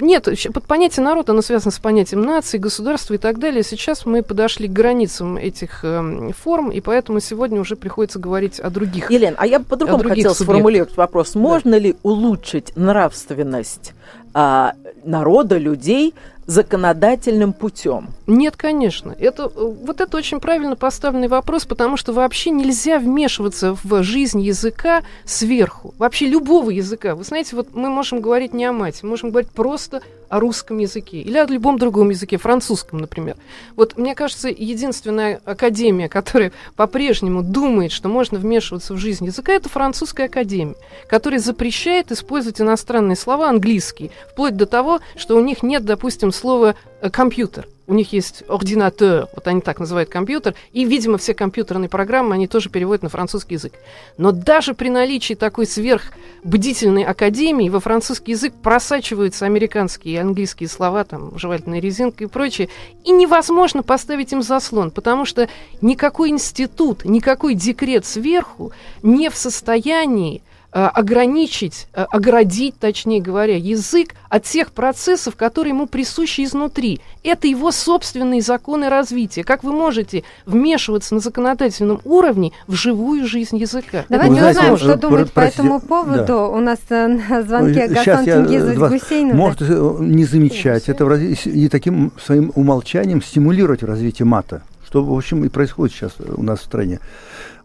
нет, 0.00 0.28
под 0.52 0.64
понятие 0.64 1.04
«народ» 1.04 1.30
оно 1.30 1.42
связано 1.42 1.70
с 1.70 1.78
понятием 1.78 2.22
нации, 2.22 2.58
государства 2.58 3.14
и 3.14 3.18
так 3.18 3.38
далее. 3.38 3.62
Сейчас 3.62 4.06
мы 4.06 4.22
подошли 4.22 4.68
к 4.68 4.72
границам 4.72 5.36
этих 5.36 5.80
э, 5.84 6.30
форм, 6.36 6.70
и 6.70 6.80
поэтому 6.80 7.20
сегодня 7.20 7.55
уже 7.58 7.76
приходится 7.76 8.18
говорить 8.18 8.60
о 8.60 8.70
других. 8.70 9.10
Елена, 9.10 9.36
а 9.38 9.46
я 9.46 9.58
бы 9.58 9.64
по-другому 9.64 10.08
хотела 10.08 10.34
сформулировать 10.34 10.96
вопрос. 10.96 11.34
Можно 11.34 11.72
да. 11.72 11.78
ли 11.78 11.96
улучшить 12.02 12.76
нравственность 12.76 13.92
а, 14.38 14.74
народа, 15.02 15.56
людей 15.56 16.12
законодательным 16.44 17.54
путем? 17.54 18.08
Нет, 18.26 18.54
конечно. 18.56 19.16
Это, 19.18 19.48
вот 19.48 20.02
это 20.02 20.14
очень 20.16 20.40
правильно 20.40 20.76
поставленный 20.76 21.28
вопрос, 21.28 21.64
потому 21.64 21.96
что 21.96 22.12
вообще 22.12 22.50
нельзя 22.50 22.98
вмешиваться 22.98 23.76
в 23.82 24.02
жизнь 24.02 24.42
языка 24.42 25.02
сверху. 25.24 25.94
Вообще 25.96 26.26
любого 26.26 26.68
языка. 26.68 27.14
Вы 27.14 27.24
знаете, 27.24 27.56
вот 27.56 27.74
мы 27.74 27.88
можем 27.88 28.20
говорить 28.20 28.52
не 28.52 28.66
о 28.66 28.74
мате, 28.74 29.00
мы 29.04 29.10
можем 29.10 29.30
говорить 29.30 29.50
просто 29.50 30.02
о 30.28 30.40
русском 30.40 30.78
языке 30.78 31.20
или 31.20 31.38
о 31.38 31.46
любом 31.46 31.78
другом 31.78 32.10
языке, 32.10 32.36
французском, 32.36 32.98
например. 32.98 33.36
Вот 33.76 33.96
мне 33.96 34.14
кажется, 34.14 34.48
единственная 34.48 35.40
академия, 35.44 36.08
которая 36.08 36.52
по-прежнему 36.74 37.42
думает, 37.42 37.92
что 37.92 38.08
можно 38.08 38.38
вмешиваться 38.38 38.94
в 38.94 38.98
жизнь 38.98 39.26
языка, 39.26 39.52
это 39.52 39.68
французская 39.68 40.24
академия, 40.24 40.74
которая 41.08 41.40
запрещает 41.40 42.10
использовать 42.10 42.60
иностранные 42.60 43.16
слова 43.16 43.48
английские, 43.48 44.10
вплоть 44.30 44.56
до 44.56 44.66
того, 44.66 45.00
что 45.16 45.36
у 45.36 45.40
них 45.40 45.62
нет, 45.62 45.84
допустим, 45.84 46.32
слова 46.32 46.74
э, 47.00 47.10
компьютер 47.10 47.66
у 47.86 47.94
них 47.94 48.12
есть 48.12 48.42
ординатор, 48.48 49.28
вот 49.34 49.46
они 49.46 49.60
так 49.60 49.78
называют 49.78 50.08
компьютер, 50.08 50.54
и, 50.72 50.84
видимо, 50.84 51.18
все 51.18 51.34
компьютерные 51.34 51.88
программы 51.88 52.34
они 52.34 52.48
тоже 52.48 52.68
переводят 52.68 53.02
на 53.02 53.08
французский 53.08 53.54
язык. 53.54 53.74
Но 54.18 54.32
даже 54.32 54.74
при 54.74 54.88
наличии 54.88 55.34
такой 55.34 55.66
сверхбдительной 55.66 57.04
академии 57.04 57.68
во 57.68 57.80
французский 57.80 58.32
язык 58.32 58.54
просачиваются 58.60 59.46
американские 59.46 60.14
и 60.14 60.18
английские 60.18 60.68
слова, 60.68 61.04
там, 61.04 61.38
жевательная 61.38 61.80
резинка 61.80 62.24
и 62.24 62.26
прочее, 62.26 62.68
и 63.04 63.12
невозможно 63.12 63.82
поставить 63.82 64.32
им 64.32 64.42
заслон, 64.42 64.90
потому 64.90 65.24
что 65.24 65.48
никакой 65.80 66.30
институт, 66.30 67.04
никакой 67.04 67.54
декрет 67.54 68.04
сверху 68.04 68.72
не 69.02 69.30
в 69.30 69.36
состоянии 69.36 70.42
ограничить, 70.84 71.88
э, 71.94 72.04
оградить, 72.10 72.78
точнее 72.78 73.22
говоря, 73.22 73.56
язык 73.56 74.14
от 74.28 74.44
тех 74.44 74.72
процессов, 74.72 75.34
которые 75.34 75.72
ему 75.72 75.86
присущи 75.86 76.44
изнутри. 76.44 77.00
Это 77.24 77.46
его 77.46 77.72
собственные 77.72 78.42
законы 78.42 78.90
развития. 78.90 79.42
Как 79.42 79.64
вы 79.64 79.72
можете 79.72 80.22
вмешиваться 80.44 81.14
на 81.14 81.20
законодательном 81.20 82.00
уровне 82.04 82.52
в 82.66 82.74
живую 82.74 83.26
жизнь 83.26 83.56
языка? 83.56 84.04
Давайте 84.10 84.32
ну, 84.32 84.38
знаете, 84.38 84.58
узнаем, 84.58 84.76
что 84.76 84.96
думает 84.96 85.32
по 85.32 85.40
этому 85.40 85.80
поводу. 85.80 86.24
Да. 86.26 86.46
У 86.48 86.60
нас 86.60 86.78
э, 86.90 87.06
на 87.06 87.42
звонке 87.42 87.88
Гасан 87.88 88.24
Чингизович 88.26 88.78
Гусейнов. 88.78 89.34
Может 89.34 89.60
не 89.60 90.24
замечать 90.26 90.90
это 90.90 91.06
и 91.14 91.68
таким 91.68 92.12
своим 92.22 92.52
умолчанием 92.54 93.22
стимулировать 93.22 93.82
развитие 93.82 94.26
мата, 94.26 94.62
что, 94.86 95.02
в 95.02 95.16
общем, 95.16 95.44
и 95.44 95.48
происходит 95.48 95.94
сейчас 95.94 96.12
у 96.20 96.42
нас 96.42 96.60
в 96.60 96.64
стране. 96.64 97.00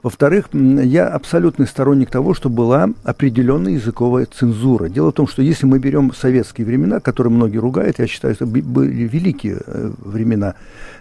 Во-вторых, 0.03 0.49
я 0.53 1.07
абсолютный 1.07 1.67
сторонник 1.67 2.09
того, 2.09 2.33
что 2.33 2.49
была 2.49 2.89
определенная 3.03 3.73
языковая 3.73 4.25
цензура. 4.25 4.89
Дело 4.89 5.11
в 5.11 5.13
том, 5.13 5.27
что 5.27 5.43
если 5.43 5.67
мы 5.67 5.77
берем 5.77 6.11
советские 6.13 6.65
времена, 6.65 6.99
которые 6.99 7.31
многие 7.31 7.59
ругают, 7.59 7.99
я 7.99 8.07
считаю, 8.07 8.33
что 8.33 8.47
были 8.47 9.03
великие 9.03 9.61
э, 9.63 9.91
времена, 9.99 10.55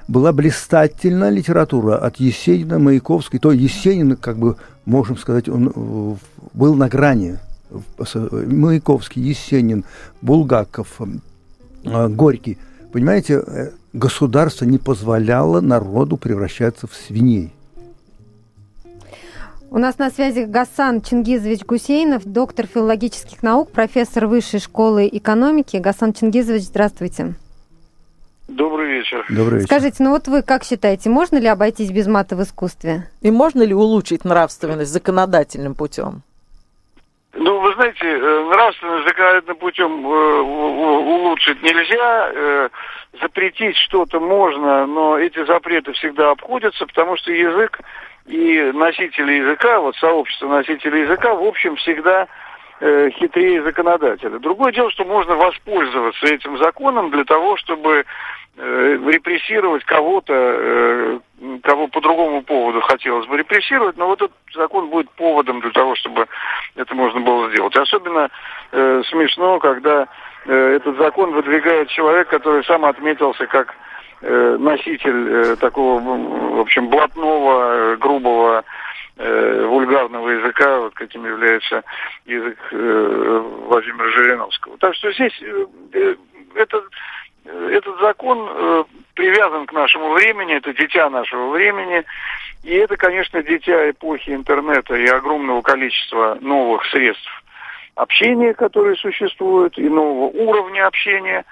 была 0.06 0.32
блистательная 0.32 1.30
литература 1.30 1.96
от 1.96 2.16
Есенина, 2.16 2.78
Маяковской. 2.78 3.40
То 3.40 3.52
Есенин, 3.52 4.16
как 4.16 4.36
бы, 4.36 4.56
можем 4.84 5.16
сказать, 5.16 5.48
он 5.48 5.72
э, 5.74 6.14
был 6.52 6.74
на 6.74 6.88
грани. 6.88 7.38
Маяковский, 7.70 9.22
Есенин, 9.22 9.84
Булгаков, 10.20 11.00
э, 11.84 12.08
Горький. 12.08 12.58
Понимаете, 12.92 13.72
государство 13.94 14.66
не 14.66 14.76
позволяло 14.76 15.62
народу 15.62 16.18
превращаться 16.18 16.86
в 16.86 16.94
свиней. 16.94 17.54
У 19.72 19.78
нас 19.78 19.98
на 19.98 20.10
связи 20.10 20.46
Гасан 20.46 21.00
Чингизович 21.00 21.64
Гусейнов, 21.64 22.24
доктор 22.24 22.66
филологических 22.66 23.40
наук, 23.44 23.70
профессор 23.70 24.26
Высшей 24.26 24.58
школы 24.58 25.08
экономики. 25.12 25.76
Гасан 25.76 26.12
Чингизович, 26.12 26.64
здравствуйте. 26.64 27.34
Добрый 28.48 28.98
вечер. 28.98 29.24
Добрый 29.30 29.60
вечер. 29.60 29.68
Скажите, 29.68 30.02
ну 30.02 30.10
вот 30.10 30.26
вы 30.26 30.42
как 30.42 30.64
считаете, 30.64 31.08
можно 31.08 31.36
ли 31.36 31.46
обойтись 31.46 31.92
без 31.92 32.08
мата 32.08 32.34
в 32.34 32.42
искусстве? 32.42 33.08
И 33.20 33.30
можно 33.30 33.62
ли 33.62 33.72
улучшить 33.72 34.24
нравственность 34.24 34.90
законодательным 34.90 35.76
путем? 35.76 36.24
Ну, 37.32 37.60
вы 37.60 37.74
знаете, 37.74 38.04
э, 38.04 38.44
нравственность 38.50 39.06
законодательным 39.06 39.56
путем 39.58 40.04
э, 40.04 40.40
улучшить 40.40 41.62
нельзя, 41.62 42.30
э, 42.34 42.68
запретить 43.20 43.76
что-то 43.76 44.18
можно, 44.18 44.84
но 44.86 45.16
эти 45.16 45.44
запреты 45.44 45.92
всегда 45.92 46.30
обходятся, 46.30 46.86
потому 46.86 47.16
что 47.16 47.30
язык 47.30 47.80
и 48.26 48.72
носители 48.74 49.34
языка, 49.34 49.80
вот 49.80 49.94
сообщество 49.96 50.48
носителей 50.48 51.02
языка, 51.02 51.34
в 51.34 51.44
общем, 51.44 51.76
всегда 51.76 52.26
э, 52.80 53.10
хитрее 53.10 53.62
законодателя. 53.62 54.38
Другое 54.38 54.72
дело, 54.72 54.90
что 54.90 55.04
можно 55.04 55.34
воспользоваться 55.34 56.26
этим 56.26 56.58
законом 56.58 57.10
для 57.10 57.24
того, 57.24 57.56
чтобы 57.56 58.04
э, 58.56 58.98
репрессировать 59.06 59.84
кого-то, 59.84 60.32
э, 60.34 61.18
кого 61.62 61.88
по 61.88 62.00
другому 62.00 62.42
поводу 62.42 62.80
хотелось 62.80 63.26
бы 63.26 63.38
репрессировать, 63.38 63.96
но 63.96 64.08
вот 64.08 64.22
этот 64.22 64.36
закон 64.54 64.88
будет 64.90 65.10
поводом 65.12 65.60
для 65.60 65.70
того, 65.70 65.94
чтобы 65.94 66.26
это 66.76 66.94
можно 66.94 67.20
было 67.20 67.50
сделать. 67.50 67.76
Особенно 67.76 68.30
э, 68.72 69.02
смешно, 69.08 69.58
когда 69.58 70.08
э, 70.46 70.76
этот 70.76 70.96
закон 70.98 71.32
выдвигает 71.32 71.88
человек, 71.88 72.28
который 72.28 72.64
сам 72.64 72.84
отметился 72.84 73.46
как 73.46 73.74
Э, 74.22 74.56
носитель 74.58 75.28
э, 75.30 75.56
такого, 75.56 75.98
в 75.98 76.60
общем, 76.60 76.88
блатного, 76.88 77.94
э, 77.94 77.96
грубого, 77.96 78.64
вульгарного 79.16 80.28
языка, 80.30 80.80
вот 80.80 80.94
каким 80.94 81.26
является 81.26 81.82
язык 82.24 82.58
Владимира 82.70 84.08
Жириновского. 84.10 84.78
Так 84.78 84.94
что 84.94 85.12
здесь 85.12 85.38
этот, 86.54 86.84
этот 87.44 88.00
закон 88.00 88.86
привязан 89.14 89.66
к 89.66 89.72
нашему 89.72 90.12
времени, 90.12 90.54
это 90.54 90.72
дитя 90.72 91.10
нашего 91.10 91.50
времени, 91.50 92.04
и 92.62 92.72
это, 92.74 92.96
конечно, 92.96 93.42
дитя 93.42 93.90
эпохи 93.90 94.30
интернета 94.30 94.94
и 94.94 95.06
огромного 95.06 95.60
количества 95.60 96.38
новых 96.40 96.84
средств 96.86 97.42
общения, 97.96 98.54
которые 98.54 98.96
существуют, 98.96 99.76
и 99.78 99.88
нового 99.88 100.28
уровня 100.28 100.86
общения, 100.86 101.44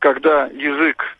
когда 0.00 0.46
язык 0.48 1.02
Э, 1.02 1.17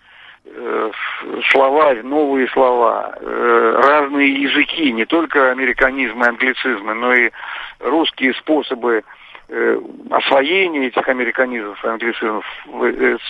словарь, 1.51 2.03
новые 2.03 2.49
слова, 2.49 3.15
э, 3.21 3.81
разные 3.83 4.43
языки, 4.43 4.93
не 4.93 5.05
только 5.05 5.51
американизмы, 5.51 6.27
англицизмы, 6.27 6.95
но 6.95 7.13
и 7.15 7.31
русские 7.81 8.35
способы 8.35 9.03
э, 9.49 9.81
освоения 10.11 10.87
этих 10.87 11.09
американизмов 11.09 11.83
и 11.85 11.89
англицизмов, 11.89 12.45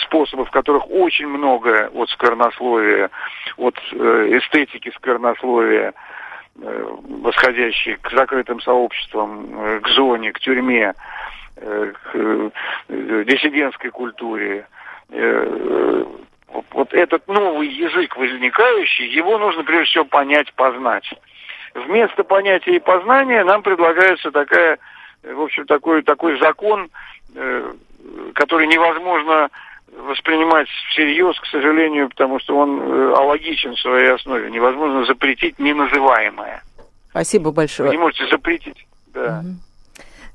способов, 0.05 0.49
в 0.49 0.53
которых 0.53 0.91
очень 0.91 1.29
много 1.29 1.91
от 1.95 2.11
сквернословия, 2.11 3.11
от 3.57 3.77
эстетики 3.79 4.93
сквернословия, 4.97 5.95
восходящей 6.57 7.97
к 7.97 8.11
закрытым 8.11 8.61
сообществам, 8.61 9.81
к 9.81 9.89
зоне, 9.89 10.33
к 10.33 10.41
тюрьме, 10.41 10.93
к 11.55 12.51
диссидентской 12.89 13.91
культуре, 13.91 14.67
вот 16.71 16.95
этот 16.95 17.27
новый 17.29 17.69
язык 17.69 18.17
возникающий, 18.17 19.09
его 19.09 19.39
нужно 19.39 19.65
прежде 19.65 19.87
всего 19.87 20.05
понять, 20.05 20.53
познать. 20.55 21.05
Вместо 21.75 22.25
понятия 22.25 22.77
и 22.77 22.81
познания 22.81 23.45
нам 23.45 23.63
предлагается 23.63 24.31
такая, 24.31 24.79
в 25.23 25.41
общем, 25.41 25.67
такой, 25.67 26.03
такой 26.03 26.39
закон, 26.39 26.91
э, 27.35 27.73
который 28.35 28.67
невозможно 28.67 29.49
воспринимать 29.97 30.69
всерьез, 30.91 31.39
к 31.41 31.47
сожалению, 31.47 32.09
потому 32.09 32.39
что 32.41 32.57
он 32.57 32.81
э, 32.81 33.13
алогичен 33.15 33.75
в 33.75 33.81
своей 33.81 34.13
основе. 34.13 34.51
Невозможно 34.51 35.05
запретить 35.07 35.59
неназываемое. 35.59 36.63
Спасибо 37.11 37.53
большое. 37.53 37.89
Вы 37.89 37.97
не 37.97 38.01
можете 38.01 38.27
запретить. 38.29 38.87
Да. 39.13 39.43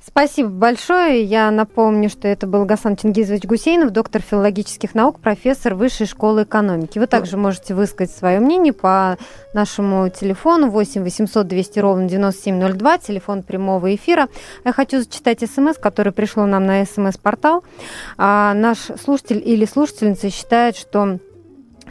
Спасибо 0.06 0.50
большое. 0.50 1.24
Я 1.24 1.50
напомню, 1.50 2.10
что 2.10 2.28
это 2.28 2.46
был 2.46 2.66
Гасан 2.66 2.98
Чингизович 2.98 3.46
Гусейнов, 3.46 3.92
доктор 3.92 4.22
филологических 4.22 4.96
наук, 4.96 5.20
профессор 5.22 5.76
Высшей 5.76 6.08
школы 6.08 6.44
экономики. 6.44 7.00
Вы 7.00 7.08
также 7.08 7.38
можете 7.38 7.74
высказать 7.74 8.14
свое 8.14 8.42
мнение 8.42 8.74
по 8.74 9.18
нашему 9.54 10.10
телефону 10.10 10.70
8 10.70 11.04
800 11.04 11.48
200 11.48 11.80
ровно 11.80 12.10
9702, 12.10 12.98
телефон 12.98 13.44
прямого 13.44 13.96
эфира. 13.96 14.28
Я 14.66 14.74
хочу 14.74 15.00
зачитать 15.00 15.40
смс, 15.50 15.78
который 15.78 16.12
пришло 16.12 16.46
нам 16.46 16.66
на 16.66 16.86
смс-портал. 16.86 17.64
А, 18.18 18.54
наш 18.54 18.80
слушатель 19.02 19.42
или 19.44 19.64
слушательница 19.64 20.30
считает, 20.30 20.76
что 20.76 21.20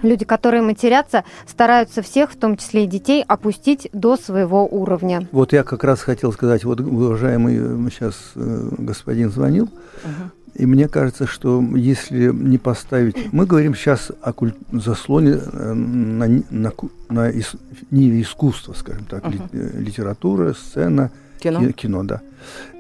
Люди, 0.03 0.25
которые 0.25 0.63
матерятся, 0.63 1.25
стараются 1.47 2.03
всех, 2.03 2.33
в 2.33 2.37
том 2.37 2.57
числе 2.57 2.85
и 2.85 2.87
детей, 2.87 3.25
опустить 3.27 3.89
до 3.93 4.17
своего 4.17 4.67
уровня. 4.67 5.29
Вот 5.33 5.53
я 5.53 5.63
как 5.63 5.85
раз 5.85 6.01
хотел 6.01 6.33
сказать, 6.33 6.65
вот 6.65 6.81
уважаемый 6.81 7.91
сейчас 7.91 8.33
э, 8.35 8.69
господин 8.79 9.31
звонил, 9.31 9.69
uh-huh. 10.05 10.42
И 10.55 10.67
мне 10.67 10.89
кажется, 10.89 11.27
что 11.27 11.63
если 11.75 12.31
не 12.33 12.59
поставить... 12.59 13.33
Мы 13.33 13.47
говорим 13.47 13.75
сейчас 13.75 14.13
о 14.21 14.33
куль... 14.33 14.53
заслоне 14.71 15.39
э, 15.41 15.73
на, 15.73 16.29
на, 16.51 16.73
на 17.09 17.31
ис... 17.31 17.53
ниве 17.91 18.21
искусства, 18.21 18.75
скажем 18.75 19.05
так, 19.07 19.25
uh-huh. 19.25 19.79
литература, 19.81 20.53
сцена, 20.55 21.11
Кино. 21.43 21.73
Кино, 21.73 22.05
да. 22.05 22.21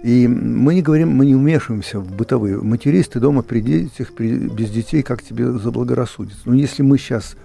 И 0.04 0.28
мы 0.28 0.74
не 0.74 0.82
говорим, 0.82 1.10
мы 1.10 1.26
не 1.26 1.34
вмешиваемся 1.34 1.98
в 1.98 2.14
бытовые. 2.14 2.62
Матерись 2.62 3.08
ты 3.08 3.18
дома 3.18 3.42
при 3.42 3.60
детях, 3.60 4.12
при, 4.12 4.36
без 4.36 4.70
детей, 4.70 5.02
как 5.02 5.20
тебе 5.20 5.50
заблагорассудится. 5.50 6.42
Но 6.44 6.54
если 6.54 6.82
мы 6.82 6.96
сейчас 6.96 7.36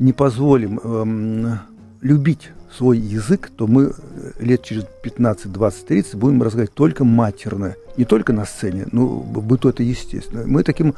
не 0.00 0.12
позволим 0.12 0.80
эм, 0.82 1.60
любить 2.00 2.50
свой 2.76 2.98
язык, 2.98 3.50
то 3.56 3.66
мы 3.66 3.92
лет 4.38 4.62
через 4.62 4.84
15, 5.02 5.52
20, 5.52 5.86
30 5.86 6.14
будем 6.16 6.42
разговаривать 6.42 6.74
только 6.74 7.04
матерно. 7.04 7.74
Не 7.96 8.04
только 8.04 8.32
на 8.32 8.44
сцене, 8.44 8.86
но 8.92 9.06
в 9.06 9.44
быту 9.44 9.70
это 9.70 9.82
естественно. 9.82 10.44
Мы 10.46 10.62
таким 10.62 10.94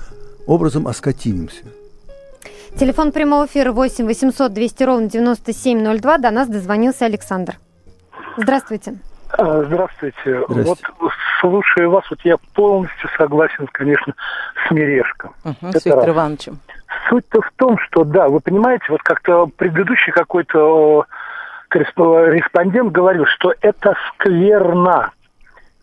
образом 0.46 0.88
оскотинимся. 0.88 1.64
Телефон 2.76 3.12
прямого 3.12 3.46
эфира 3.46 3.72
8 3.72 4.04
800 4.06 4.52
200 4.52 4.82
ровно 4.84 5.08
9702. 5.08 6.18
До 6.18 6.30
нас 6.30 6.48
дозвонился 6.48 7.06
Александр. 7.06 7.58
Здравствуйте. 8.36 8.98
А, 9.30 9.64
здравствуйте. 9.64 10.42
Здравствуйте. 10.48 10.82
Вот 11.00 11.12
слушая 11.40 11.88
вас, 11.88 12.04
вот 12.10 12.20
я 12.24 12.36
полностью 12.54 13.08
согласен, 13.16 13.68
конечно, 13.72 14.14
с 14.66 14.70
Мережком. 14.70 15.34
Угу, 15.44 15.72
с 15.72 15.84
Виктором 15.84 16.10
Ивановичем. 16.10 16.58
Суть-то 17.08 17.40
в 17.40 17.50
том, 17.56 17.78
что, 17.78 18.04
да, 18.04 18.28
вы 18.28 18.40
понимаете, 18.40 18.86
вот 18.88 19.02
как-то 19.02 19.46
предыдущий 19.46 20.12
какой-то 20.12 21.04
корреспондент 21.68 22.92
говорил, 22.92 23.26
что 23.26 23.54
это 23.60 23.94
скверно. 24.08 25.12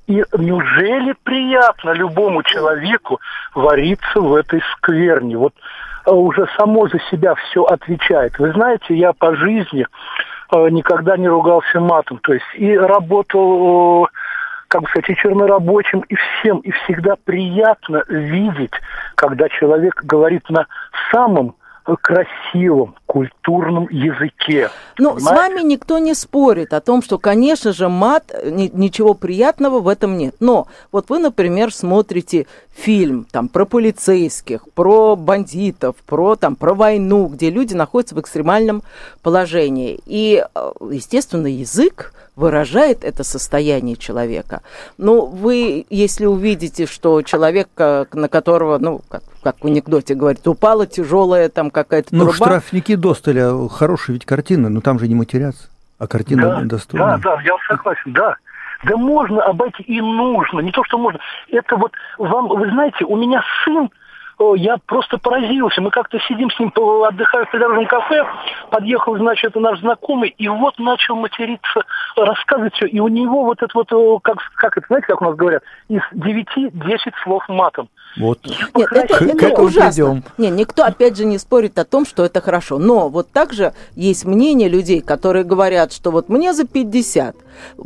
И 0.08 0.24
неужели 0.38 1.16
приятно 1.24 1.92
любому 1.92 2.44
человеку 2.44 3.20
вариться 3.56 4.20
в 4.20 4.36
этой 4.36 4.62
скверне? 4.74 5.38
Вот 5.38 5.54
а, 6.06 6.12
уже 6.12 6.48
само 6.58 6.88
за 6.88 7.00
себя 7.10 7.34
все 7.36 7.64
отвечает. 7.64 8.38
Вы 8.38 8.52
знаете, 8.52 8.96
я 8.96 9.14
по 9.14 9.36
жизни 9.36 9.88
Э, 10.52 10.70
никогда 10.70 11.18
не 11.18 11.28
ругался 11.28 11.80
матом. 11.80 12.20
То 12.20 12.34
есть 12.34 12.46
и 12.56 12.78
работал, 12.78 14.08
как 14.68 14.82
бы 14.82 14.88
сказать, 14.90 15.10
и 15.10 15.16
чернорабочим, 15.16 16.02
и 16.02 16.16
всем. 16.16 16.60
И 16.60 16.72
всегда 16.72 17.16
приятно 17.24 18.04
видеть, 18.08 18.74
когда 19.16 19.50
человек 19.50 20.02
говорит 20.04 20.50
на 20.50 20.68
самом 21.12 21.56
красивом, 22.02 22.96
культурном 23.06 23.88
языке. 23.90 24.70
Ну, 24.98 25.16
понимаете? 25.16 25.26
с 25.26 25.32
вами 25.32 25.62
никто 25.62 25.98
не 26.00 26.14
спорит 26.16 26.74
о 26.74 26.82
том, 26.82 27.04
что, 27.04 27.20
конечно 27.20 27.74
же, 27.74 27.88
мат, 27.90 28.34
ничего 28.44 29.14
приятного 29.14 29.80
в 29.80 29.88
этом 29.88 30.18
нет. 30.18 30.36
Но 30.40 30.68
вот 30.92 31.10
вы, 31.10 31.20
например, 31.20 31.72
смотрите 31.72 32.48
фильм 32.76 33.26
там 33.32 33.48
про 33.48 33.66
полицейских, 33.66 34.70
про 34.74 35.16
бандитов, 35.16 35.96
про 36.06 36.36
там 36.36 36.56
про 36.56 36.74
войну, 36.74 37.28
где 37.28 37.50
люди 37.50 37.74
находятся 37.74 38.16
в 38.16 38.20
экстремальном 38.20 38.84
положении. 39.24 40.00
И, 40.06 40.44
э, 40.44 40.72
естественно, 40.92 41.48
язык 41.48 42.14
выражает 42.36 43.04
это 43.04 43.24
состояние 43.24 43.96
человека. 43.96 44.62
Ну, 44.98 45.26
вы, 45.26 45.86
если 45.90 46.26
увидите, 46.26 46.86
что 46.86 47.22
человек, 47.22 47.70
на 47.78 48.28
которого, 48.30 48.78
ну, 48.78 49.02
как, 49.08 49.24
как 49.42 49.64
в 49.64 49.68
анекдоте 49.68 50.16
говорит, 50.16 50.46
упала 50.46 50.86
тяжелая 50.86 51.48
там 51.48 51.72
какая-то 51.72 52.10
ну, 52.12 52.26
труба. 52.26 52.38
Ну, 52.38 52.46
штрафники 52.46 52.96
Досталя, 52.96 53.70
хорошая 53.70 54.16
ведь 54.16 54.26
картина, 54.26 54.68
но 54.68 54.82
там 54.82 55.00
же 55.00 55.08
не 55.08 55.16
матерятся, 55.16 55.70
а 55.98 56.08
картина 56.08 56.42
да, 56.42 56.62
достойная. 56.64 57.18
Да, 57.18 57.38
да, 57.38 57.42
я 57.42 57.56
согласен, 57.70 58.12
да. 58.12 58.36
Да 58.86 58.98
можно 58.98 59.42
обойти 59.44 59.84
и 59.84 60.02
нужно, 60.02 60.60
не 60.60 60.72
то, 60.72 60.84
что 60.84 60.98
можно. 60.98 61.20
Это 61.50 61.76
вот 61.76 61.92
вам, 62.18 62.48
вы 62.48 62.70
знаете, 62.70 63.06
у 63.06 63.16
меня 63.16 63.44
сын, 63.64 63.90
я 64.58 64.78
просто 64.86 65.18
поразился. 65.18 65.82
Мы 65.82 65.92
как-то 65.92 66.20
сидим 66.28 66.50
с 66.52 66.60
ним, 66.60 66.72
отдыхаем 66.76 67.46
в 67.46 67.52
придорожном 67.52 67.88
кафе, 67.88 68.26
подъехал, 68.70 69.18
значит, 69.18 69.56
наш 69.56 69.80
знакомый, 69.80 70.34
и 70.38 70.48
вот 70.48 70.78
начал 70.78 71.16
материться, 71.16 71.84
рассказывать 72.16 72.74
все. 72.74 72.86
И 72.88 73.00
у 73.00 73.08
него 73.08 73.46
вот 73.46 73.62
это 73.64 73.72
вот, 73.74 73.90
как, 74.24 74.38
как 74.56 74.78
это, 74.78 74.88
знаете, 74.88 75.08
как 75.08 75.22
у 75.22 75.26
нас 75.26 75.36
говорят, 75.36 75.64
из 75.88 76.02
9-10 76.14 76.98
слов 77.24 77.48
матом. 77.48 77.90
Вот. 78.18 78.40
Нет, 78.76 78.92
это, 78.92 79.24
это 79.24 79.62
ужасно. 79.62 80.22
Нет, 80.38 80.54
никто, 80.54 80.84
опять 80.84 81.18
же, 81.18 81.26
не 81.26 81.38
спорит 81.38 81.78
о 81.80 81.86
том, 81.86 82.06
что 82.06 82.26
это 82.26 82.42
хорошо. 82.42 82.78
Но 82.78 83.10
вот 83.10 83.32
также 83.32 83.74
есть 83.96 84.26
мнение 84.26 84.70
людей, 84.70 85.02
которые 85.02 85.44
говорят, 85.44 85.94
что 85.94 86.12
вот 86.12 86.30
мне 86.30 86.54
за 86.54 86.68
50. 86.68 87.36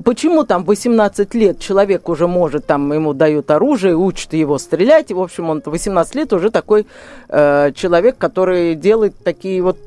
Почему 0.03 0.43
там 0.43 0.63
18 0.63 1.33
лет 1.35 1.59
человек 1.59 2.09
уже 2.09 2.27
может, 2.27 2.65
там 2.65 2.91
ему 2.93 3.13
дают 3.13 3.51
оружие, 3.51 3.95
учат 3.95 4.33
его 4.33 4.57
стрелять, 4.57 5.11
и, 5.11 5.13
в 5.13 5.21
общем, 5.21 5.49
он 5.49 5.61
18 5.65 6.15
лет 6.15 6.33
уже 6.33 6.49
такой 6.51 6.85
э, 7.29 7.71
человек, 7.73 8.17
который 8.17 8.75
делает 8.75 9.15
такие 9.23 9.61
вот 9.61 9.77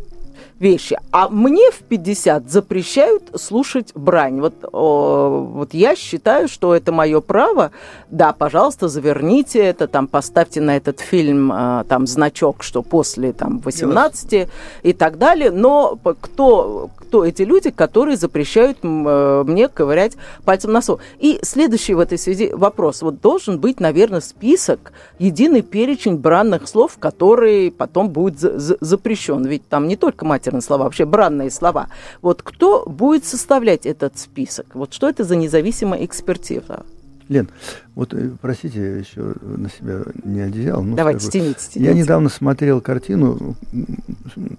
вещи. 0.62 0.96
А 1.10 1.28
мне 1.28 1.70
в 1.70 1.82
50 1.82 2.48
запрещают 2.48 3.22
слушать 3.34 3.92
брань. 3.94 4.40
Вот, 4.40 4.54
о, 4.72 5.50
вот 5.52 5.74
я 5.74 5.96
считаю, 5.96 6.48
что 6.48 6.74
это 6.74 6.92
мое 6.92 7.20
право. 7.20 7.72
Да, 8.10 8.32
пожалуйста, 8.32 8.88
заверните 8.88 9.58
это, 9.58 9.88
там, 9.88 10.06
поставьте 10.06 10.60
на 10.60 10.76
этот 10.76 11.00
фильм 11.00 11.50
а, 11.52 11.84
там 11.84 12.06
значок, 12.06 12.62
что 12.62 12.82
после 12.82 13.32
там 13.32 13.58
18 13.58 14.32
yes. 14.32 14.48
и 14.84 14.92
так 14.92 15.18
далее. 15.18 15.50
Но 15.50 15.98
кто, 16.20 16.90
кто 17.12 17.26
эти 17.26 17.42
люди, 17.42 17.68
которые 17.68 18.16
запрещают 18.16 18.78
э, 18.82 19.44
мне 19.46 19.68
ковырять 19.68 20.16
пальцем 20.46 20.72
носу? 20.72 20.98
И 21.18 21.40
следующий 21.42 21.92
в 21.92 21.98
этой 21.98 22.16
связи 22.16 22.50
вопрос. 22.54 23.02
Вот 23.02 23.20
должен 23.20 23.60
быть, 23.60 23.80
наверное, 23.80 24.22
список, 24.22 24.94
единый 25.18 25.60
перечень 25.60 26.16
бранных 26.16 26.66
слов, 26.66 26.96
который 26.98 27.70
потом 27.70 28.08
будет 28.08 28.38
запрещен. 28.38 29.44
Ведь 29.44 29.68
там 29.68 29.88
не 29.88 29.96
только 29.96 30.24
матерные 30.24 30.62
слова, 30.62 30.84
вообще 30.84 31.04
бранные 31.04 31.50
слова. 31.50 31.88
Вот 32.22 32.42
кто 32.42 32.86
будет 32.86 33.26
составлять 33.26 33.84
этот 33.84 34.16
список? 34.18 34.68
Вот 34.72 34.94
что 34.94 35.06
это 35.06 35.22
за 35.22 35.36
независимая 35.36 36.06
экспертиза? 36.06 36.82
Лен, 37.28 37.48
вот 37.94 38.14
э, 38.14 38.30
простите, 38.40 38.98
еще 38.98 39.34
на 39.42 39.68
себя 39.68 40.00
не 40.24 40.40
одеял. 40.40 40.82
Ну, 40.82 40.96
Давайте, 40.96 41.20
скажу. 41.20 41.32
тяните, 41.32 41.60
тяните. 41.72 41.90
Я 41.90 41.94
недавно 41.94 42.28
смотрел 42.28 42.80
картину, 42.80 43.56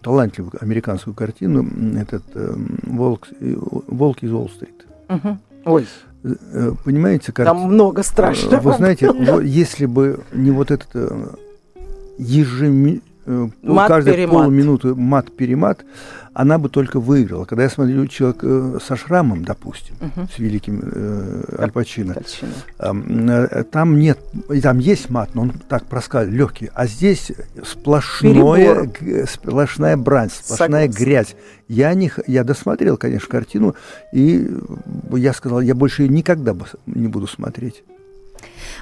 талантливую 0.02 0.54
американскую 0.62 1.14
картину, 1.14 1.68
этот 1.98 2.24
э, 2.34 2.54
«Волк, 2.84 3.28
«Волк 3.40 4.24
из 4.24 4.32
Уолл-стрит». 4.32 4.86
Угу. 5.10 5.38
Ой. 5.66 5.88
Э, 6.24 6.72
понимаете, 6.84 7.32
как... 7.32 7.46
Там 7.46 7.58
много 7.60 8.04
страшного. 8.04 8.60
Вы 8.60 8.74
знаете, 8.74 9.12
если 9.44 9.86
бы 9.86 10.22
не 10.34 10.52
вот 10.52 10.72
этот 10.72 10.90
Э, 10.94 11.36
мат 13.26 13.88
каждые 13.88 14.28
полминуты 14.28 14.96
мат-перемат, 14.96 15.86
она 16.34 16.58
бы 16.58 16.70
только 16.70 17.00
выиграла. 17.00 17.46
Когда 17.46 17.64
я 17.64 17.70
смотрю 17.70 18.08
человек 18.08 18.40
э, 18.42 18.80
со 18.84 18.96
шрамом, 18.96 19.46
допустим, 19.46 19.96
угу. 20.02 20.28
с 20.34 20.40
великим 20.40 20.82
э, 20.84 21.56
Альпачино, 21.60 22.16
э, 22.80 23.64
там 23.72 24.00
нет, 24.00 24.20
там 24.62 24.80
есть 24.80 25.10
мат, 25.10 25.36
но 25.36 25.44
он 25.44 25.52
так 25.52 25.86
проскальзывает, 25.86 26.40
легкий, 26.40 26.70
а 26.74 26.88
здесь 26.88 27.32
сплошное, 27.64 28.90
сплошная 29.30 29.98
брань, 29.98 30.30
сплошная 30.30 30.88
Согласен. 30.88 30.92
грязь. 30.92 31.36
Я, 31.68 31.94
не, 31.94 32.12
я 32.28 32.44
досмотрел, 32.44 32.98
конечно, 32.98 33.28
картину, 33.30 33.76
и 34.12 34.50
я 35.12 35.34
сказал, 35.34 35.62
я 35.62 35.76
больше 35.76 36.08
никогда 36.08 36.56
не 36.86 37.08
буду 37.08 37.28
смотреть. 37.28 37.84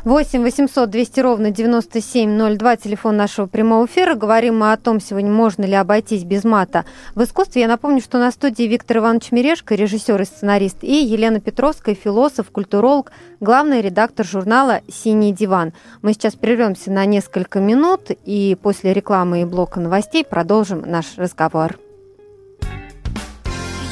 8 0.03 0.41
800 0.41 0.89
200 0.89 1.19
ровно 1.19 1.51
9702, 1.51 2.75
телефон 2.77 3.17
нашего 3.17 3.45
прямого 3.45 3.85
эфира. 3.85 4.15
Говорим 4.15 4.59
мы 4.59 4.71
о 4.71 4.77
том, 4.77 4.99
сегодня 4.99 5.31
можно 5.31 5.63
ли 5.63 5.73
обойтись 5.73 6.23
без 6.23 6.43
мата 6.43 6.85
в 7.15 7.23
искусстве. 7.23 7.61
Я 7.61 7.67
напомню, 7.67 8.01
что 8.01 8.17
на 8.17 8.31
студии 8.31 8.63
Виктор 8.63 8.97
Иванович 8.97 9.31
Мережко, 9.31 9.75
режиссер 9.75 10.21
и 10.21 10.25
сценарист, 10.25 10.77
и 10.83 11.03
Елена 11.03 11.39
Петровская, 11.39 11.95
философ, 11.95 12.49
культуролог, 12.51 13.11
главный 13.39 13.81
редактор 13.81 14.25
журнала 14.25 14.81
«Синий 14.91 15.33
диван». 15.33 15.73
Мы 16.01 16.13
сейчас 16.13 16.35
прервемся 16.35 16.91
на 16.91 17.05
несколько 17.05 17.59
минут 17.59 18.11
и 18.25 18.57
после 18.61 18.93
рекламы 18.93 19.41
и 19.41 19.45
блока 19.45 19.79
новостей 19.79 20.23
продолжим 20.23 20.81
наш 20.81 21.17
разговор. 21.17 21.77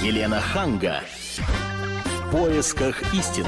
Елена 0.01 0.39
Ханга. 0.39 1.01
В 2.05 2.31
поисках 2.31 3.13
истины. 3.13 3.47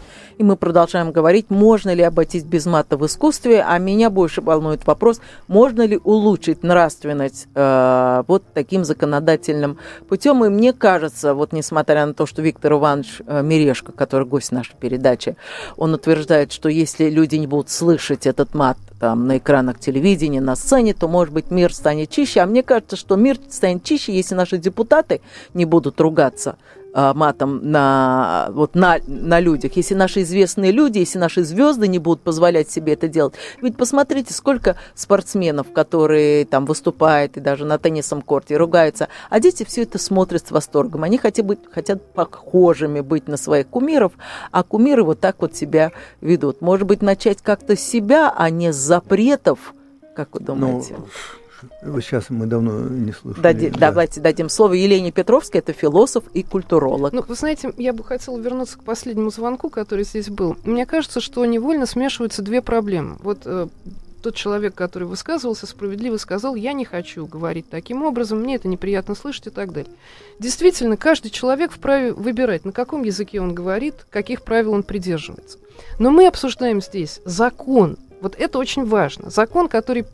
И 0.41 0.43
мы 0.43 0.55
продолжаем 0.55 1.11
говорить, 1.11 1.51
можно 1.51 1.93
ли 1.93 2.01
обойтись 2.01 2.43
без 2.43 2.65
мата 2.65 2.97
в 2.97 3.05
искусстве, 3.05 3.61
а 3.61 3.77
меня 3.77 4.09
больше 4.09 4.41
волнует 4.41 4.87
вопрос, 4.87 5.21
можно 5.47 5.85
ли 5.85 5.99
улучшить 6.03 6.63
нравственность 6.63 7.47
э, 7.53 8.23
вот 8.25 8.43
таким 8.51 8.83
законодательным 8.83 9.77
путем. 10.09 10.43
И 10.43 10.49
мне 10.49 10.73
кажется, 10.73 11.35
вот 11.35 11.53
несмотря 11.53 12.07
на 12.07 12.15
то, 12.15 12.25
что 12.25 12.41
Виктор 12.41 12.73
Иванович 12.73 13.21
э, 13.27 13.43
Мирешко, 13.43 13.91
который 13.91 14.25
гость 14.25 14.51
нашей 14.51 14.73
передачи, 14.79 15.37
он 15.77 15.93
утверждает, 15.93 16.51
что 16.51 16.69
если 16.69 17.07
люди 17.11 17.35
не 17.35 17.45
будут 17.45 17.69
слышать 17.69 18.25
этот 18.25 18.55
мат 18.55 18.79
там, 18.99 19.27
на 19.27 19.37
экранах 19.37 19.79
телевидения, 19.79 20.41
на 20.41 20.55
сцене, 20.55 20.95
то, 20.95 21.07
может 21.07 21.35
быть, 21.35 21.51
мир 21.51 21.71
станет 21.71 22.09
чище. 22.09 22.39
А 22.39 22.47
мне 22.47 22.63
кажется, 22.63 22.95
что 22.95 23.15
мир 23.15 23.37
станет 23.47 23.83
чище, 23.83 24.11
если 24.11 24.33
наши 24.33 24.57
депутаты 24.57 25.21
не 25.53 25.65
будут 25.65 26.01
ругаться 26.01 26.55
матом 26.93 27.71
на, 27.71 28.49
вот 28.51 28.75
на, 28.75 28.97
на 29.07 29.39
людях, 29.39 29.73
если 29.75 29.95
наши 29.95 30.21
известные 30.23 30.71
люди, 30.71 30.99
если 30.99 31.19
наши 31.19 31.43
звезды 31.43 31.87
не 31.87 31.99
будут 31.99 32.21
позволять 32.21 32.69
себе 32.69 32.93
это 32.93 33.07
делать. 33.07 33.33
Ведь 33.61 33.77
посмотрите, 33.77 34.33
сколько 34.33 34.75
спортсменов, 34.95 35.71
которые 35.71 36.45
там 36.45 36.65
выступают 36.65 37.37
и 37.37 37.39
даже 37.39 37.65
на 37.65 37.77
теннисном 37.77 38.21
корте 38.21 38.57
ругаются, 38.57 39.07
а 39.29 39.39
дети 39.39 39.63
все 39.63 39.83
это 39.83 39.97
смотрят 39.99 40.47
с 40.47 40.51
восторгом. 40.51 41.03
Они 41.03 41.17
хотят 41.17 41.45
быть, 41.45 41.59
хотят 41.71 42.13
похожими 42.13 43.01
быть 43.01 43.27
на 43.27 43.37
своих 43.37 43.67
кумиров, 43.67 44.13
а 44.51 44.63
кумиры 44.63 45.03
вот 45.03 45.19
так 45.19 45.37
вот 45.39 45.55
себя 45.55 45.91
ведут. 46.19 46.61
Может 46.61 46.87
быть, 46.87 47.01
начать 47.01 47.41
как-то 47.41 47.75
с 47.75 47.81
себя, 47.81 48.33
а 48.35 48.49
не 48.49 48.73
с 48.73 48.75
запретов, 48.75 49.73
как 50.15 50.33
вы 50.33 50.41
думаете? 50.41 50.95
Ну, 50.97 51.07
Сейчас 51.81 52.29
мы 52.29 52.45
давно 52.45 52.87
не 52.87 53.11
слышали. 53.11 53.41
Дади, 53.41 53.69
да. 53.69 53.79
Давайте 53.79 54.21
дадим 54.21 54.49
слово 54.49 54.73
Елене 54.73 55.11
Петровской, 55.11 55.59
это 55.59 55.73
философ 55.73 56.23
и 56.33 56.43
культуролог. 56.43 57.13
Ну, 57.13 57.23
вы 57.27 57.35
знаете, 57.35 57.73
я 57.77 57.93
бы 57.93 58.03
хотела 58.03 58.39
вернуться 58.39 58.77
к 58.77 58.83
последнему 58.83 59.29
звонку, 59.31 59.69
который 59.69 60.03
здесь 60.03 60.29
был. 60.29 60.57
Мне 60.63 60.85
кажется, 60.85 61.21
что 61.21 61.45
невольно 61.45 61.85
смешиваются 61.85 62.41
две 62.41 62.61
проблемы. 62.61 63.17
Вот 63.21 63.41
э, 63.45 63.67
тот 64.21 64.35
человек, 64.35 64.75
который 64.75 65.07
высказывался, 65.07 65.65
справедливо 65.65 66.17
сказал, 66.17 66.55
я 66.55 66.73
не 66.73 66.85
хочу 66.85 67.25
говорить 67.25 67.69
таким 67.69 68.03
образом, 68.03 68.39
мне 68.39 68.55
это 68.55 68.67
неприятно 68.67 69.15
слышать 69.15 69.47
и 69.47 69.49
так 69.49 69.73
далее. 69.73 69.91
Действительно, 70.39 70.97
каждый 70.97 71.29
человек 71.29 71.71
вправе 71.71 72.13
выбирать, 72.13 72.65
на 72.65 72.71
каком 72.71 73.03
языке 73.03 73.41
он 73.41 73.53
говорит, 73.53 74.05
каких 74.09 74.43
правил 74.43 74.73
он 74.73 74.83
придерживается. 74.83 75.57
Но 75.99 76.11
мы 76.11 76.27
обсуждаем 76.27 76.81
здесь 76.81 77.21
закон. 77.25 77.97
Вот 78.21 78.35
это 78.37 78.59
очень 78.59 78.85
важно. 78.85 79.29
Закон, 79.29 79.67
который 79.67 80.05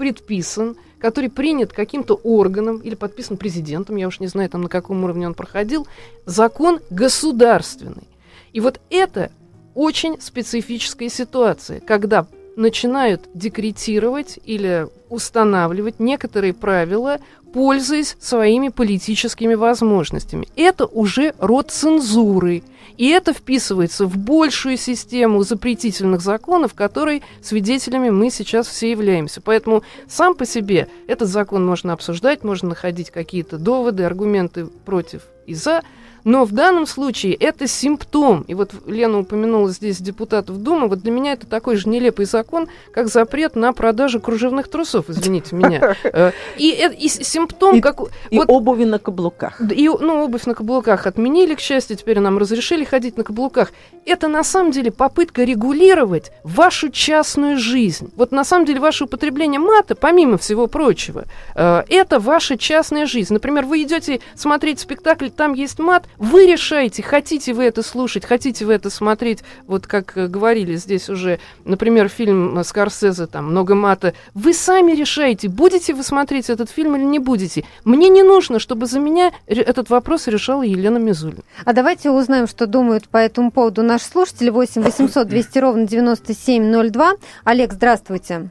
предписан, 0.00 0.76
который 0.98 1.28
принят 1.28 1.74
каким-то 1.74 2.14
органом 2.14 2.78
или 2.78 2.94
подписан 2.94 3.36
президентом, 3.36 3.96
я 3.96 4.08
уж 4.08 4.18
не 4.18 4.28
знаю, 4.28 4.48
там 4.48 4.62
на 4.62 4.70
каком 4.70 5.04
уровне 5.04 5.26
он 5.26 5.34
проходил, 5.34 5.86
закон 6.24 6.80
государственный. 6.88 8.08
И 8.54 8.60
вот 8.60 8.80
это 8.88 9.30
очень 9.74 10.18
специфическая 10.18 11.10
ситуация, 11.10 11.80
когда 11.80 12.26
начинают 12.56 13.28
декретировать 13.34 14.38
или 14.42 14.88
устанавливать 15.10 16.00
некоторые 16.00 16.54
правила, 16.54 17.18
пользуясь 17.52 18.16
своими 18.18 18.70
политическими 18.70 19.52
возможностями. 19.52 20.48
Это 20.56 20.86
уже 20.86 21.34
род 21.38 21.70
цензуры. 21.70 22.62
И 23.00 23.08
это 23.08 23.32
вписывается 23.32 24.04
в 24.04 24.18
большую 24.18 24.76
систему 24.76 25.42
запретительных 25.42 26.20
законов, 26.20 26.74
которой 26.74 27.22
свидетелями 27.40 28.10
мы 28.10 28.28
сейчас 28.28 28.68
все 28.68 28.90
являемся. 28.90 29.40
Поэтому 29.40 29.82
сам 30.06 30.34
по 30.34 30.44
себе 30.44 30.86
этот 31.06 31.30
закон 31.30 31.64
можно 31.64 31.94
обсуждать, 31.94 32.44
можно 32.44 32.68
находить 32.68 33.10
какие-то 33.10 33.56
доводы, 33.56 34.04
аргументы 34.04 34.66
против 34.66 35.22
и 35.46 35.54
за– 35.54 35.82
но 36.24 36.44
в 36.44 36.52
данном 36.52 36.86
случае 36.86 37.34
это 37.34 37.66
симптом. 37.66 38.44
И 38.48 38.54
вот 38.54 38.72
Лена 38.86 39.20
упомянула 39.20 39.70
здесь 39.70 39.98
депутатов 39.98 40.62
Думы. 40.62 40.88
Вот 40.88 41.00
для 41.00 41.10
меня 41.10 41.32
это 41.32 41.46
такой 41.46 41.76
же 41.76 41.88
нелепый 41.88 42.26
закон, 42.26 42.68
как 42.92 43.08
запрет 43.08 43.56
на 43.56 43.72
продажу 43.72 44.20
кружевных 44.20 44.68
трусов, 44.68 45.06
извините 45.08 45.56
меня. 45.56 45.96
Э, 46.04 46.32
и, 46.56 46.88
и 46.98 47.08
симптом... 47.08 47.76
И, 47.76 47.80
как, 47.80 48.00
и 48.30 48.36
вот, 48.38 48.48
обуви 48.48 48.84
на 48.84 48.98
каблуках. 48.98 49.60
И, 49.70 49.88
ну, 49.88 50.24
обувь 50.24 50.44
на 50.46 50.54
каблуках 50.54 51.06
отменили, 51.06 51.54
к 51.54 51.60
счастью, 51.60 51.96
теперь 51.96 52.18
нам 52.20 52.38
разрешили 52.38 52.84
ходить 52.84 53.16
на 53.16 53.24
каблуках. 53.24 53.72
Это 54.06 54.28
на 54.28 54.42
самом 54.42 54.72
деле 54.72 54.90
попытка 54.90 55.44
регулировать 55.44 56.32
вашу 56.42 56.90
частную 56.90 57.58
жизнь. 57.58 58.12
Вот 58.16 58.32
на 58.32 58.44
самом 58.44 58.66
деле 58.66 58.80
ваше 58.80 59.04
употребление 59.04 59.60
мата, 59.60 59.94
помимо 59.94 60.38
всего 60.38 60.66
прочего, 60.66 61.24
э, 61.54 61.84
это 61.88 62.18
ваша 62.18 62.56
частная 62.56 63.06
жизнь. 63.06 63.32
Например, 63.32 63.64
вы 63.64 63.82
идете 63.82 64.20
смотреть 64.34 64.80
спектакль, 64.80 65.28
там 65.28 65.54
есть 65.54 65.78
мат, 65.78 66.04
вы 66.18 66.46
решаете, 66.46 67.02
хотите 67.02 67.52
вы 67.52 67.64
это 67.64 67.82
слушать, 67.82 68.24
хотите 68.24 68.64
вы 68.64 68.74
это 68.74 68.90
смотреть, 68.90 69.42
вот 69.66 69.86
как 69.86 70.16
э, 70.16 70.26
говорили 70.26 70.76
здесь 70.76 71.08
уже, 71.08 71.40
например, 71.64 72.08
фильм 72.08 72.62
Скорсезе, 72.64 73.26
там, 73.26 73.50
много 73.50 73.74
мата. 73.74 74.14
Вы 74.34 74.52
сами 74.54 74.92
решаете, 74.92 75.48
будете 75.48 75.94
вы 75.94 76.02
смотреть 76.02 76.50
этот 76.50 76.70
фильм 76.70 76.96
или 76.96 77.04
не 77.04 77.18
будете. 77.18 77.64
Мне 77.84 78.08
не 78.08 78.22
нужно, 78.22 78.58
чтобы 78.58 78.86
за 78.86 79.00
меня 79.00 79.32
этот 79.46 79.90
вопрос 79.90 80.26
решала 80.26 80.62
Елена 80.62 80.98
Мизулина. 80.98 81.42
А 81.64 81.72
давайте 81.72 82.10
узнаем, 82.10 82.46
что 82.46 82.66
думают 82.66 83.08
по 83.08 83.16
этому 83.16 83.50
поводу 83.50 83.82
наши 83.82 84.04
слушатели. 84.04 84.50
8 84.50 84.82
800 84.82 85.26
200 85.26 85.58
ровно 85.58 85.86
9702. 85.86 87.12
Олег, 87.44 87.72
здравствуйте. 87.72 88.50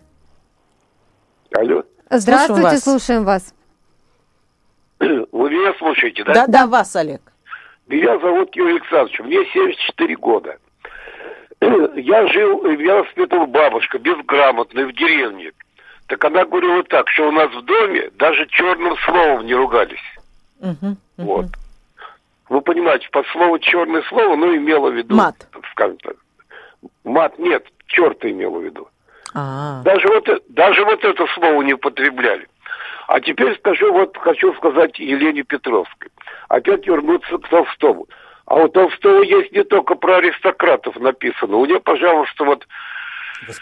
Алло. 1.55 1.83
Здравствуйте, 2.09 2.77
слушаем 2.77 2.77
вас. 2.77 2.83
слушаем 2.83 3.23
вас. 3.23 3.53
Вы 5.31 5.49
меня 5.49 5.73
слушаете, 5.77 6.23
да? 6.23 6.33
Да, 6.33 6.47
да, 6.47 6.67
вас, 6.67 6.95
Олег. 6.95 7.21
Меня 7.89 8.19
зовут 8.19 8.55
Юрий 8.55 8.75
Александрович, 8.75 9.19
мне 9.19 9.43
74 9.45 10.15
года. 10.17 10.57
Я 11.59 12.27
жил, 12.27 12.63
я 12.71 12.97
воспитывал 12.97 13.47
бабушка, 13.47 13.97
безграмотная, 13.97 14.85
в 14.85 14.93
деревне. 14.93 15.51
Так 16.07 16.23
она 16.23 16.45
говорила 16.45 16.83
так, 16.83 17.09
что 17.09 17.27
у 17.27 17.31
нас 17.31 17.51
в 17.51 17.61
доме 17.63 18.11
даже 18.15 18.47
черным 18.47 18.95
словом 19.05 19.45
не 19.45 19.53
ругались. 19.55 19.99
Uh-huh, 20.61 20.75
uh-huh. 20.81 20.95
Вот. 21.17 21.45
Вы 22.47 22.61
понимаете, 22.61 23.09
под 23.11 23.27
слово 23.27 23.59
черное 23.59 24.03
слово, 24.03 24.35
ну, 24.35 24.55
имело 24.55 24.89
в 24.89 24.95
виду... 24.95 25.15
Мат. 25.15 25.35
Скажем 25.71 25.97
так. 25.97 26.15
Мат, 27.03 27.37
нет, 27.37 27.65
черта 27.87 28.29
имело 28.29 28.59
в 28.59 28.63
виду. 28.63 28.87
А-а-а. 29.33 29.83
Даже 29.83 30.07
вот, 30.07 30.27
даже 30.49 30.85
вот 30.85 31.03
это 31.03 31.25
слово 31.35 31.61
не 31.63 31.73
употребляли. 31.73 32.47
А 33.09 33.19
теперь 33.21 33.57
скажу, 33.57 33.91
вот 33.91 34.15
хочу 34.17 34.53
сказать 34.53 34.99
Елене 34.99 35.41
Петровской 35.41 36.09
опять 36.47 36.85
вернуться 36.85 37.39
к 37.39 37.47
Толстому. 37.47 38.07
А 38.45 38.55
у 38.57 38.67
Толстого 38.67 39.23
есть 39.23 39.51
не 39.51 39.63
только 39.63 39.95
про 39.95 40.17
аристократов 40.17 40.95
написано. 40.99 41.57
У 41.57 41.65
него, 41.65 41.79
пожалуйста, 41.79 42.43
вот 42.43 42.67
э, 43.47 43.53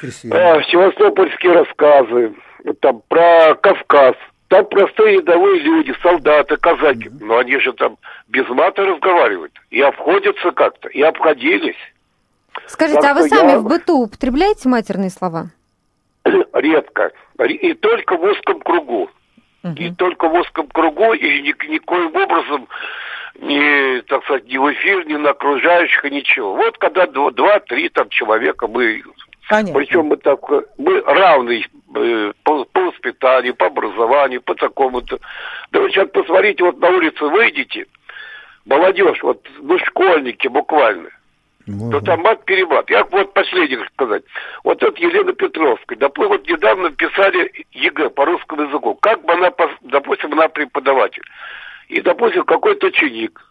севастопольские 0.69 1.53
рассказы, 1.53 2.33
там 2.81 3.01
про 3.07 3.55
Кавказ. 3.55 4.15
Там 4.49 4.65
простые 4.65 5.19
рядовые 5.19 5.61
люди, 5.61 5.95
солдаты, 6.03 6.57
казаки. 6.57 7.09
Но 7.21 7.37
они 7.37 7.57
же 7.59 7.71
там 7.71 7.97
без 8.27 8.47
мата 8.49 8.83
разговаривают. 8.83 9.53
И 9.69 9.79
обходятся 9.79 10.51
как-то, 10.51 10.89
и 10.89 11.01
обходились. 11.01 11.77
Скажите, 12.65 12.99
так 12.99 13.11
а 13.11 13.21
вы 13.21 13.29
сами 13.29 13.51
я... 13.51 13.59
в 13.59 13.63
быту 13.63 14.03
употребляете 14.03 14.67
матерные 14.67 15.09
слова? 15.09 15.51
Редко. 16.25 17.11
И 17.47 17.73
только 17.75 18.17
в 18.17 18.23
узком 18.23 18.59
кругу. 18.59 19.09
Угу. 19.71 19.81
И 19.81 19.91
только 19.91 20.27
в 20.27 20.33
узком 20.33 20.67
кругу, 20.67 21.13
и 21.13 21.41
ни, 21.41 21.69
никоим 21.69 22.15
образом 22.15 22.67
не, 23.39 24.01
так 24.01 24.23
сказать, 24.23 24.45
ни 24.47 24.57
в 24.57 24.71
эфир, 24.73 25.05
ни 25.05 25.15
на 25.15 25.31
окружающих, 25.31 26.03
ничего. 26.05 26.55
Вот 26.55 26.77
когда 26.77 27.05
два-три 27.05 27.89
там 27.89 28.09
человека 28.09 28.67
мы 28.67 29.03
Понятно. 29.49 29.79
Причем 29.79 30.05
мы 30.07 30.17
так, 30.17 30.39
мы 30.77 31.01
равны 31.01 31.65
э, 31.95 32.33
по, 32.43 32.65
по 32.65 32.81
воспитанию, 32.81 33.55
по 33.55 33.67
образованию, 33.67 34.41
по 34.41 34.55
такому-то. 34.55 35.19
Да 35.71 35.79
вы 35.79 35.89
сейчас 35.89 36.09
посмотрите, 36.09 36.65
вот 36.65 36.79
на 36.79 36.89
улицу 36.89 37.29
выйдете, 37.29 37.85
молодежь, 38.65 39.23
вот, 39.23 39.47
ну, 39.59 39.79
школьники 39.79 40.49
буквально, 40.49 41.09
Угу. 41.67 41.91
То 41.91 42.01
там 42.01 42.21
мат-перемат. 42.21 42.89
Я 42.89 43.03
вот 43.05 43.33
последний 43.33 43.77
сказать. 43.93 44.23
Вот 44.63 44.81
это 44.81 45.01
Елена 45.01 45.33
Петровская. 45.33 45.97
Допустим, 45.97 46.29
вот 46.29 46.47
недавно 46.47 46.91
писали 46.91 47.51
ЕГЭ 47.71 48.09
по 48.11 48.25
русскому 48.25 48.63
языку. 48.63 48.95
Как 48.95 49.23
бы 49.23 49.33
она, 49.33 49.51
допустим, 49.81 50.31
она 50.33 50.47
преподаватель. 50.47 51.23
И, 51.89 52.01
допустим, 52.01 52.43
какой-то 52.43 52.87
ученик 52.87 53.41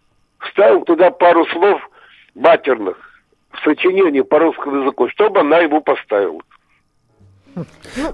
вставил 0.41 0.83
туда 0.83 1.11
пару 1.11 1.47
слов 1.47 1.89
матерных 2.35 2.97
в 3.53 3.65
сочинении 3.65 4.23
по 4.23 4.39
русскому 4.39 4.83
языку, 4.83 5.09
чтобы 5.11 5.41
она 5.41 5.59
ему 5.59 5.81
поставила. 5.81 6.41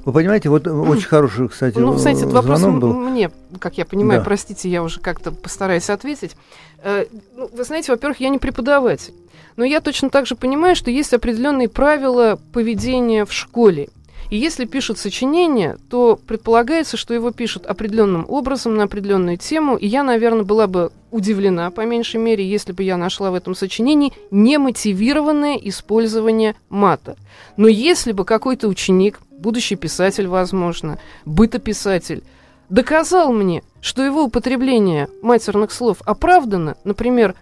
Вы 0.04 0.12
понимаете, 0.12 0.48
вот 0.48 0.66
очень 0.66 1.08
хороший, 1.08 1.48
кстати, 1.48 1.76
Ну, 1.78 1.94
кстати, 1.96 2.18
этот 2.18 2.32
вопрос 2.32 2.62
был. 2.62 2.94
мне, 2.94 3.30
как 3.58 3.76
я 3.78 3.84
понимаю, 3.84 4.20
да. 4.20 4.24
простите, 4.24 4.68
я 4.68 4.82
уже 4.82 5.00
как-то 5.00 5.32
постараюсь 5.32 5.90
ответить. 5.90 6.36
Э, 6.82 7.06
ну, 7.36 7.50
вы 7.52 7.64
знаете, 7.64 7.92
во-первых, 7.92 8.20
я 8.20 8.28
не 8.28 8.38
преподаватель. 8.38 9.14
Но 9.56 9.64
я 9.64 9.80
точно 9.80 10.10
так 10.10 10.26
же 10.26 10.34
понимаю, 10.36 10.76
что 10.76 10.90
есть 10.90 11.12
определенные 11.12 11.68
правила 11.68 12.38
поведения 12.52 13.24
в 13.24 13.32
школе. 13.32 13.88
И 14.30 14.36
если 14.38 14.64
пишет 14.64 14.96
сочинение, 14.96 15.76
то 15.90 16.18
предполагается, 16.26 16.96
что 16.96 17.12
его 17.12 17.32
пишут 17.32 17.66
определенным 17.66 18.24
образом 18.26 18.74
на 18.76 18.84
определенную 18.84 19.36
тему. 19.36 19.76
И 19.76 19.86
я, 19.86 20.02
наверное, 20.02 20.44
была 20.44 20.66
бы 20.66 20.90
удивлена, 21.10 21.70
по 21.70 21.82
меньшей 21.84 22.18
мере, 22.18 22.48
если 22.48 22.72
бы 22.72 22.82
я 22.82 22.96
нашла 22.96 23.30
в 23.30 23.34
этом 23.34 23.54
сочинении 23.54 24.14
немотивированное 24.30 25.56
использование 25.56 26.54
мата. 26.70 27.16
Но 27.58 27.68
если 27.68 28.12
бы 28.12 28.24
какой-то 28.24 28.68
ученик, 28.68 29.20
будущий 29.42 29.76
писатель, 29.76 30.26
возможно, 30.26 30.98
бытописатель, 31.26 32.22
доказал 32.70 33.32
мне, 33.32 33.62
что 33.82 34.02
его 34.02 34.22
употребление 34.24 35.08
матерных 35.20 35.72
слов 35.72 35.98
оправдано, 36.06 36.76
например, 36.84 37.34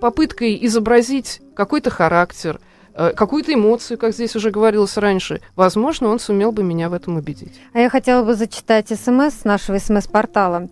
попыткой 0.00 0.58
изобразить 0.66 1.40
какой-то 1.54 1.90
характер– 1.90 2.60
какую-то 2.94 3.54
эмоцию, 3.54 3.98
как 3.98 4.12
здесь 4.12 4.36
уже 4.36 4.50
говорилось 4.50 4.96
раньше, 4.96 5.40
возможно, 5.56 6.08
он 6.08 6.18
сумел 6.18 6.52
бы 6.52 6.62
меня 6.62 6.88
в 6.88 6.94
этом 6.94 7.16
убедить. 7.16 7.60
А 7.72 7.80
я 7.80 7.88
хотела 7.88 8.24
бы 8.24 8.34
зачитать 8.34 8.88
смс 8.88 9.40
с 9.40 9.44
нашего 9.44 9.78
смс-портала. 9.78 10.68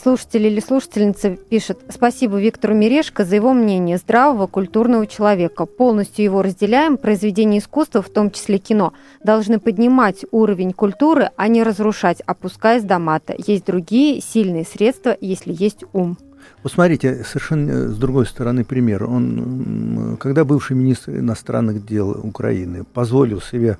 Слушатель 0.00 0.46
или 0.46 0.60
слушательница 0.60 1.30
пишет 1.30 1.78
«Спасибо 1.88 2.40
Виктору 2.40 2.74
Мирешко 2.74 3.24
за 3.24 3.36
его 3.36 3.52
мнение 3.52 3.96
здравого, 3.96 4.46
культурного 4.46 5.06
человека. 5.06 5.66
Полностью 5.66 6.24
его 6.24 6.42
разделяем. 6.42 6.96
Произведения 6.96 7.58
искусства, 7.58 8.02
в 8.02 8.10
том 8.10 8.30
числе 8.30 8.58
кино, 8.58 8.92
должны 9.22 9.58
поднимать 9.58 10.24
уровень 10.30 10.72
культуры, 10.72 11.30
а 11.36 11.48
не 11.48 11.62
разрушать, 11.62 12.20
опускаясь 12.26 12.82
до 12.82 12.98
мата. 12.98 13.34
Есть 13.38 13.66
другие 13.66 14.20
сильные 14.20 14.64
средства, 14.64 15.16
если 15.20 15.54
есть 15.56 15.84
ум». 15.92 16.16
Вот 16.64 16.72
смотрите, 16.72 17.22
совершенно 17.24 17.70
э, 17.70 17.88
с 17.88 17.96
другой 17.98 18.24
стороны 18.24 18.64
пример. 18.64 19.04
Он, 19.04 20.16
когда 20.18 20.46
бывший 20.46 20.74
министр 20.74 21.18
иностранных 21.18 21.84
дел 21.84 22.18
Украины 22.22 22.84
позволил 22.84 23.42
себе 23.42 23.76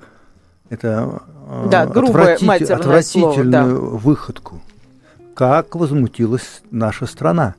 это 0.69 1.23
э, 1.49 1.67
да, 1.71 1.81
отвратитель, 1.81 2.73
отвратительную 2.73 3.77
слово, 3.77 3.91
да. 3.91 3.97
выходку, 3.97 4.61
как 5.33 5.75
возмутилась 5.75 6.61
наша 6.69 7.07
страна. 7.07 7.55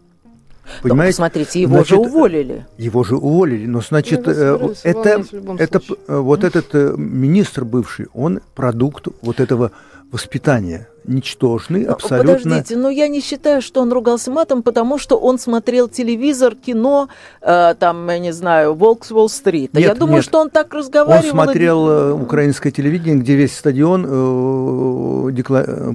Понимаете? 0.83 1.21
Но 1.21 1.27
посмотрите, 1.27 1.61
его 1.61 1.75
значит, 1.75 1.89
же 1.89 1.97
уволили. 1.97 2.67
Его 2.79 3.03
же 3.03 3.17
уволили. 3.17 3.67
Но 3.67 3.81
значит, 3.81 4.29
э, 4.29 4.75
это, 4.85 5.25
это 5.59 5.81
вот 6.07 6.45
этот 6.45 6.73
министр 6.97 7.65
бывший, 7.65 8.07
он 8.15 8.43
продукт 8.55 9.09
вот 9.23 9.41
этого 9.41 9.73
воспитания 10.13 10.87
ничтожный, 11.09 11.85
абсолютно... 11.85 12.35
Подождите, 12.35 12.77
но 12.77 12.91
я 12.91 13.09
не 13.09 13.21
считаю, 13.21 13.63
что 13.63 13.81
он 13.81 13.93
ругался 13.93 14.31
матом, 14.31 14.63
потому 14.63 14.99
что 14.99 15.17
он 15.17 15.39
смотрел 15.39 15.89
телевизор, 15.89 16.55
кино, 16.55 17.09
э, 17.41 17.75
там, 17.79 18.09
я 18.09 18.19
не 18.19 18.33
знаю, 18.33 18.75
«Волк 18.75 19.05
с 19.05 19.13
Уолл-стрит». 19.13 19.71
Я 19.75 19.95
думаю, 19.95 20.17
нет. 20.17 20.25
что 20.25 20.41
он 20.41 20.51
так 20.51 20.73
разговаривал... 20.75 21.25
Он 21.25 21.31
смотрел 21.31 21.89
э, 21.89 22.13
украинское 22.13 22.73
телевидение, 22.73 23.17
где 23.17 23.35
весь 23.35 23.57
стадион 23.57 24.07
э, 24.07 25.33
декла... 25.33 25.65
Э, 25.67 25.93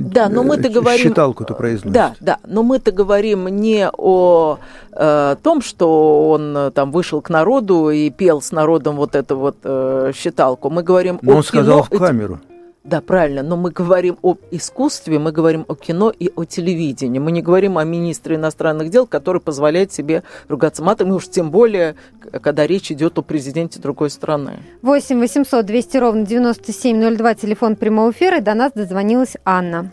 да, 0.00 0.28
но 0.28 0.42
мы-то 0.42 0.68
говорим... 0.68 1.08
Считалку-то 1.08 1.54
произносит. 1.54 1.92
Да, 1.92 2.14
да, 2.20 2.38
но 2.46 2.62
мы-то 2.62 2.92
говорим 2.92 3.48
не 3.48 3.88
о 3.90 4.58
э, 4.92 5.36
том, 5.42 5.62
что 5.62 6.28
он 6.30 6.56
э, 6.56 6.70
там 6.70 6.92
вышел 6.92 7.20
к 7.20 7.30
народу 7.30 7.90
и 7.90 8.10
пел 8.10 8.40
с 8.40 8.52
народом 8.52 8.96
вот 8.96 9.14
эту 9.14 9.36
вот 9.36 9.56
э, 9.64 10.12
считалку. 10.14 10.70
Мы 10.70 10.82
говорим 10.82 11.18
но 11.22 11.32
о 11.32 11.36
он 11.36 11.42
кино... 11.42 11.62
сказал 11.62 11.82
в 11.82 11.90
камеру. 11.90 12.40
Да, 12.86 13.00
правильно, 13.00 13.42
но 13.42 13.56
мы 13.56 13.72
говорим 13.72 14.16
об 14.22 14.38
искусстве, 14.52 15.18
мы 15.18 15.32
говорим 15.32 15.64
о 15.66 15.74
кино 15.74 16.12
и 16.16 16.30
о 16.36 16.44
телевидении. 16.44 17.18
Мы 17.18 17.32
не 17.32 17.42
говорим 17.42 17.78
о 17.78 17.84
министре 17.84 18.36
иностранных 18.36 18.90
дел, 18.90 19.08
который 19.08 19.40
позволяет 19.40 19.90
себе 19.90 20.22
ругаться 20.48 20.84
матом, 20.84 21.08
и 21.08 21.10
уж 21.10 21.28
тем 21.28 21.50
более, 21.50 21.96
когда 22.44 22.64
речь 22.64 22.92
идет 22.92 23.18
о 23.18 23.22
президенте 23.22 23.80
другой 23.80 24.08
страны. 24.08 24.60
8 24.82 25.18
800 25.18 25.66
200 25.66 25.96
ровно 25.96 26.24
9702, 26.24 27.34
телефон 27.34 27.74
прямого 27.74 28.12
эфира, 28.12 28.36
и 28.36 28.40
до 28.40 28.54
нас 28.54 28.70
дозвонилась 28.70 29.36
Анна. 29.44 29.90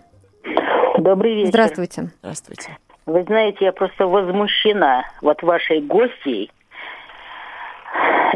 Добрый 0.99 1.33
вечер. 1.33 1.49
Здравствуйте. 1.49 2.11
Здравствуйте. 2.19 2.77
Вы 3.07 3.23
знаете, 3.23 3.65
я 3.65 3.71
просто 3.71 4.05
возмущена 4.05 5.01
вот 5.23 5.41
вашей 5.41 5.81
гостьей. 5.81 6.51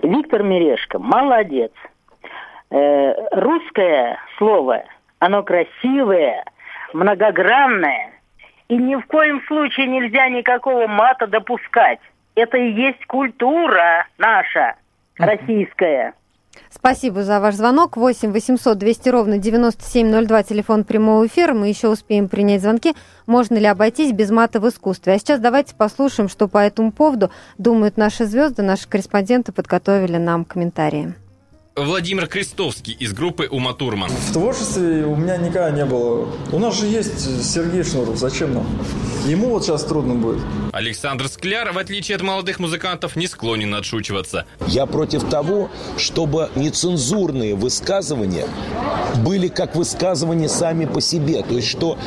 Виктор 0.02 0.42
Мирешко, 0.42 0.98
молодец 0.98 1.72
э, 2.70 3.14
русское 3.32 4.18
слово, 4.38 4.84
оно 5.20 5.44
красивое, 5.44 6.44
многогранное, 6.94 8.12
и 8.68 8.76
ни 8.76 8.96
в 8.96 9.06
коем 9.08 9.42
случае 9.48 9.88
нельзя 9.88 10.30
никакого 10.30 10.88
мата 10.88 11.28
допускать. 11.28 12.00
Это 12.36 12.58
и 12.58 12.72
есть 12.72 13.06
культура 13.08 14.06
наша, 14.18 14.76
российская. 15.18 16.14
Спасибо 16.70 17.24
за 17.24 17.40
ваш 17.40 17.56
звонок. 17.56 17.98
8 17.98 18.32
800 18.32 18.78
200 18.78 19.10
ровно 19.10 19.38
9702, 19.38 20.44
телефон 20.44 20.84
прямого 20.84 21.26
эфира. 21.26 21.54
Мы 21.54 21.70
еще 21.70 21.88
успеем 21.88 22.28
принять 22.28 22.62
звонки. 22.62 22.94
Можно 23.26 23.56
ли 23.56 23.66
обойтись 23.66 24.12
без 24.12 24.30
мата 24.32 24.60
в 24.60 24.68
искусстве? 24.68 25.14
А 25.14 25.20
сейчас 25.20 25.40
давайте 25.40 25.76
послушаем, 25.76 26.30
что 26.30 26.48
по 26.48 26.58
этому 26.58 26.92
поводу 26.92 27.32
думают 27.58 27.98
наши 27.98 28.26
звезды. 28.26 28.64
Наши 28.64 28.88
корреспонденты 28.88 29.52
подготовили 29.52 30.18
нам 30.18 30.46
комментарии. 30.46 31.14
Владимир 31.78 32.26
Крестовский 32.26 32.94
из 32.94 33.14
группы 33.14 33.48
Ума 33.52 33.72
Турман. 33.72 34.10
В 34.10 34.34
творчестве 34.34 35.06
у 35.06 35.16
меня 35.16 35.38
никогда 35.38 35.70
не 35.70 35.86
было. 35.86 36.28
У 36.52 36.58
нас 36.58 36.80
же 36.80 36.88
есть 36.88 37.46
Сергей 37.46 37.84
Шнуров, 37.84 38.18
зачем 38.18 38.56
нам? 38.56 38.66
Ему 39.28 39.50
вот 39.50 39.64
сейчас 39.64 39.84
трудно 39.84 40.16
будет. 40.16 40.42
Александр 40.72 41.28
Скляр, 41.28 41.72
в 41.74 41.78
отличие 41.78 42.16
от 42.16 42.24
молодых 42.24 42.60
музыкантов, 42.60 43.16
не 43.16 43.28
склонен 43.28 43.76
отшучиваться. 43.76 44.48
Я 44.66 44.88
против 44.88 45.30
того, 45.30 45.70
чтобы 45.98 46.50
нецензурные 46.56 47.54
высказывания 47.54 48.48
были 49.24 49.48
как 49.48 49.76
высказывания 49.76 50.50
сами 50.50 50.86
по 50.86 51.00
себе. 51.00 51.44
То 51.44 51.56
есть, 51.56 51.68
что 51.68 52.00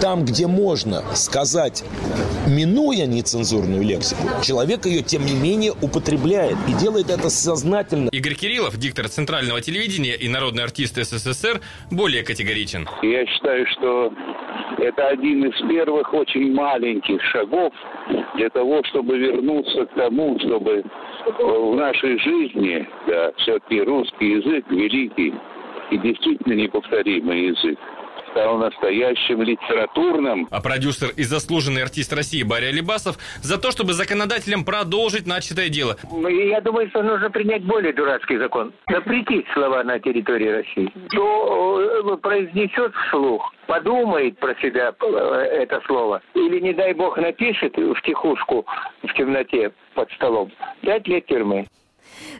там, 0.00 0.24
где 0.24 0.46
можно 0.46 1.02
сказать, 1.14 1.82
минуя 2.46 3.06
нецензурную 3.06 3.82
лексику, 3.82 4.22
человек 4.44 4.86
ее, 4.86 5.02
тем 5.02 5.26
не 5.26 5.32
менее, 5.32 5.72
употребляет 5.80 6.56
и 6.68 6.72
делает 6.74 7.10
это 7.10 7.30
сознательно. 7.30 8.10
Игорь 8.10 8.34
Кириллов, 8.34 8.76
диктор 8.76 9.07
центрального 9.08 9.60
телевидения 9.60 10.16
и 10.16 10.28
народный 10.28 10.64
артист 10.64 10.96
СССР 10.96 11.60
более 11.90 12.22
категоричен. 12.24 12.88
Я 13.02 13.26
считаю, 13.26 13.66
что 13.66 14.12
это 14.78 15.08
один 15.08 15.44
из 15.44 15.68
первых 15.68 16.12
очень 16.14 16.54
маленьких 16.54 17.22
шагов 17.32 17.72
для 18.34 18.48
того, 18.50 18.82
чтобы 18.84 19.18
вернуться 19.18 19.86
к 19.86 19.94
тому, 19.94 20.38
чтобы 20.40 20.84
в 21.38 21.74
нашей 21.76 22.18
жизни, 22.18 22.86
да, 23.06 23.32
все-таки 23.38 23.82
русский 23.82 24.32
язык 24.32 24.64
великий 24.70 25.34
и 25.90 25.98
действительно 25.98 26.54
неповторимый 26.54 27.46
язык 27.48 27.78
стал 28.30 28.58
настоящим 28.58 29.42
литературным. 29.42 30.48
А 30.50 30.60
продюсер 30.60 31.10
и 31.16 31.22
заслуженный 31.22 31.82
артист 31.82 32.12
России 32.12 32.42
Барри 32.42 32.66
Алибасов 32.66 33.16
за 33.42 33.58
то, 33.58 33.70
чтобы 33.70 33.92
законодателям 33.92 34.64
продолжить 34.64 35.26
начатое 35.26 35.68
дело. 35.68 35.96
Ну, 36.10 36.28
я 36.28 36.60
думаю, 36.60 36.88
что 36.90 37.02
нужно 37.02 37.30
принять 37.30 37.64
более 37.64 37.92
дурацкий 37.92 38.38
закон. 38.38 38.72
Запретить 38.90 39.46
слова 39.54 39.82
на 39.84 39.98
территории 39.98 40.48
России. 40.48 40.92
Кто 41.08 41.80
э, 41.80 42.16
произнесет 42.18 42.92
вслух, 43.06 43.52
подумает 43.66 44.38
про 44.38 44.54
себя 44.56 44.92
э, 45.00 45.16
это 45.62 45.80
слово, 45.86 46.22
или, 46.34 46.60
не 46.60 46.72
дай 46.72 46.92
бог, 46.94 47.16
напишет 47.18 47.76
в 47.76 48.00
тихушку 48.02 48.66
в 49.02 49.12
темноте 49.14 49.72
под 49.94 50.10
столом, 50.12 50.50
пять 50.82 51.06
лет 51.08 51.26
тюрьмы. 51.26 51.66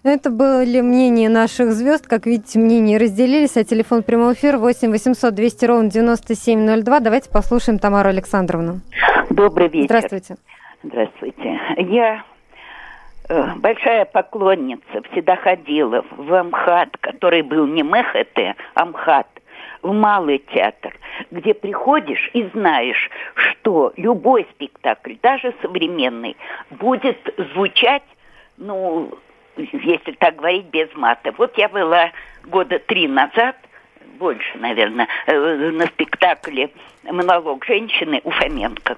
Это 0.03 0.31
были 0.31 0.81
мнения 0.81 1.29
наших 1.29 1.73
звезд. 1.73 2.07
Как 2.07 2.27
видите, 2.27 2.59
мнения 2.59 2.99
разделились. 2.99 3.57
А 3.57 3.65
телефон 3.65 4.03
прямого 4.03 4.33
эфира 4.33 4.59
8 4.59 4.91
800 4.91 5.35
200 5.35 5.65
ровно 5.65 5.91
9702. 5.91 7.01
Давайте 7.01 7.31
послушаем 7.31 7.79
Тамару 7.79 8.09
Александровну. 8.09 8.81
Добрый 9.31 9.69
вечер. 9.69 9.87
Здравствуйте. 9.87 10.37
Здравствуйте. 10.83 11.61
Я 11.77 12.25
э, 13.29 13.55
большая 13.57 14.05
поклонница. 14.05 15.03
Всегда 15.13 15.37
ходила 15.37 16.05
в 16.17 16.33
Амхат, 16.33 16.97
который 16.99 17.43
был 17.43 17.67
не 17.67 17.83
МХТ, 17.83 18.39
а 18.75 18.83
Амхат 18.83 19.27
в 19.83 19.93
малый 19.93 20.39
театр, 20.53 20.95
где 21.31 21.55
приходишь 21.55 22.31
и 22.33 22.45
знаешь, 22.55 23.11
что 23.35 23.93
любой 23.97 24.47
спектакль, 24.55 25.15
даже 25.23 25.55
современный, 25.63 26.37
будет 26.71 27.19
звучать, 27.55 28.03
ну, 28.57 29.11
если 29.73 30.13
так 30.13 30.37
говорить, 30.37 30.67
без 30.67 30.89
мата. 30.95 31.33
Вот 31.37 31.57
я 31.59 31.69
была 31.69 32.13
года 32.45 32.79
три 32.79 33.09
назад, 33.09 33.57
больше, 34.19 34.59
наверное, 34.59 35.09
э, 35.27 35.71
на 35.71 35.87
спектакле 35.87 36.71
«Монолог 37.05 37.65
женщины» 37.65 38.21
у 38.25 38.31
Фоменко. 38.31 38.97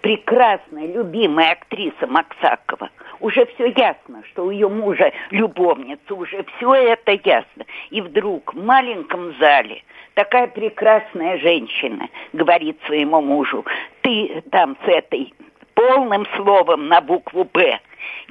Прекрасная, 0.00 0.86
любимая 0.86 1.52
актриса 1.52 2.06
Максакова. 2.08 2.90
Уже 3.20 3.46
все 3.46 3.66
ясно, 3.66 4.24
что 4.30 4.46
у 4.46 4.50
ее 4.50 4.68
мужа 4.68 5.12
любовница, 5.30 6.14
уже 6.14 6.44
все 6.56 6.74
это 6.74 7.12
ясно. 7.12 7.64
И 7.90 8.00
вдруг 8.00 8.52
в 8.52 8.64
маленьком 8.64 9.36
зале 9.38 9.82
такая 10.14 10.48
прекрасная 10.48 11.38
женщина 11.38 12.08
говорит 12.32 12.78
своему 12.86 13.20
мужу, 13.20 13.64
ты 14.00 14.42
там 14.50 14.76
с 14.84 14.88
этой 14.88 15.32
полным 15.74 16.26
словом 16.36 16.88
на 16.88 17.00
букву 17.00 17.44
«Б» 17.44 17.78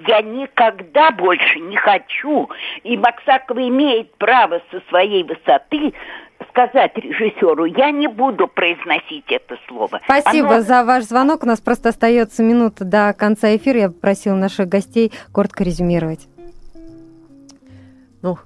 Я 0.07 0.21
никогда 0.21 1.11
больше 1.11 1.59
не 1.59 1.77
хочу. 1.77 2.49
И 2.83 2.97
Максакова 2.97 3.67
имеет 3.67 4.15
право 4.17 4.61
со 4.71 4.81
своей 4.89 5.23
высоты 5.23 5.93
сказать 6.49 6.95
режиссеру, 6.97 7.65
я 7.65 7.91
не 7.91 8.07
буду 8.07 8.47
произносить 8.47 9.25
это 9.29 9.57
слово. 9.67 9.99
Спасибо 10.03 10.55
Оно... 10.55 10.61
за 10.61 10.83
ваш 10.83 11.05
звонок. 11.05 11.43
У 11.43 11.45
нас 11.45 11.59
просто 11.61 11.89
остается 11.89 12.43
минута 12.43 12.83
до 12.83 13.13
конца 13.17 13.55
эфира. 13.55 13.79
Я 13.79 13.87
попросила 13.89 14.35
наших 14.35 14.67
гостей 14.67 15.11
коротко 15.31 15.63
резюмировать. 15.63 16.27
Ну, 18.21 18.37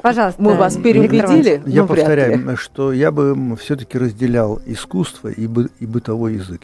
Пожалуйста. 0.00 0.40
Мы 0.40 0.54
вас 0.54 0.76
переубедили. 0.76 1.62
Я 1.66 1.82
ну, 1.82 1.88
повторяю, 1.88 2.56
что 2.56 2.92
я 2.92 3.10
бы 3.10 3.56
все-таки 3.56 3.98
разделял 3.98 4.58
искусство 4.64 5.28
и, 5.28 5.46
бы, 5.46 5.68
и 5.80 5.86
бытовой 5.86 6.34
язык. 6.34 6.62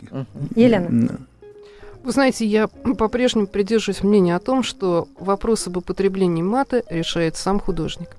Елена. 0.55 1.19
Вы 2.05 2.13
знаете, 2.13 2.45
я 2.45 2.69
по-прежнему 2.99 3.47
придерживаюсь 3.47 4.03
мнения 4.03 4.37
о 4.37 4.41
том, 4.41 4.63
что 4.63 5.09
вопрос 5.19 5.67
об 5.67 5.79
употреблении 5.79 6.43
мата 6.43 6.83
решает 6.91 7.37
сам 7.37 7.59
художник. 7.59 8.11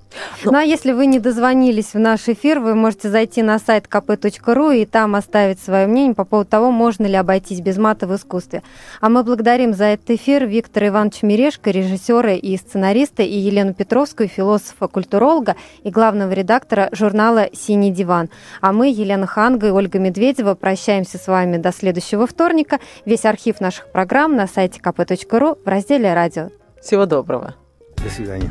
Ну, 0.44 0.52
ну 0.52 0.58
а 0.58 0.62
если 0.62 0.92
вы 0.92 1.06
не 1.06 1.18
дозвонились 1.18 1.94
в 1.94 1.98
наш 1.98 2.28
эфир, 2.28 2.60
вы 2.60 2.74
можете 2.74 3.10
зайти 3.10 3.42
на 3.42 3.58
сайт 3.58 3.86
kp.ru 3.86 4.76
и 4.76 4.86
там 4.86 5.14
оставить 5.14 5.60
свое 5.60 5.86
мнение 5.86 6.14
по 6.14 6.24
поводу 6.24 6.50
того, 6.50 6.70
можно 6.70 7.06
ли 7.06 7.14
обойтись 7.14 7.60
без 7.60 7.76
мата 7.76 8.06
в 8.06 8.14
искусстве. 8.14 8.62
А 9.00 9.08
мы 9.08 9.22
благодарим 9.22 9.74
за 9.74 9.84
этот 9.84 10.10
эфир 10.10 10.46
Виктора 10.46 10.88
Ивановича 10.88 11.26
Мерешко, 11.26 11.70
режиссера 11.70 12.34
и 12.34 12.56
сценариста, 12.56 13.22
и 13.22 13.34
Елену 13.34 13.74
Петровскую, 13.74 14.28
философа-культуролога 14.28 15.56
и 15.82 15.90
главного 15.90 16.32
редактора 16.32 16.88
журнала 16.92 17.48
«Синий 17.52 17.90
диван». 17.90 18.30
А 18.60 18.72
мы, 18.72 18.88
Елена 18.88 19.26
Ханга 19.26 19.68
и 19.68 19.70
Ольга 19.70 19.98
Медведева, 19.98 20.54
прощаемся 20.54 21.18
с 21.18 21.26
вами 21.26 21.56
до 21.56 21.72
следующего 21.72 22.26
вторника. 22.26 22.80
Весь 23.04 23.24
архив 23.24 23.60
наших 23.60 23.90
программ 23.90 24.36
на 24.36 24.46
сайте 24.46 24.80
kp.ru 24.80 25.58
в 25.64 25.68
разделе 25.68 26.14
«Радио». 26.14 26.50
Всего 26.80 27.06
доброго. 27.06 27.54
До 28.02 28.10
свидания. 28.10 28.50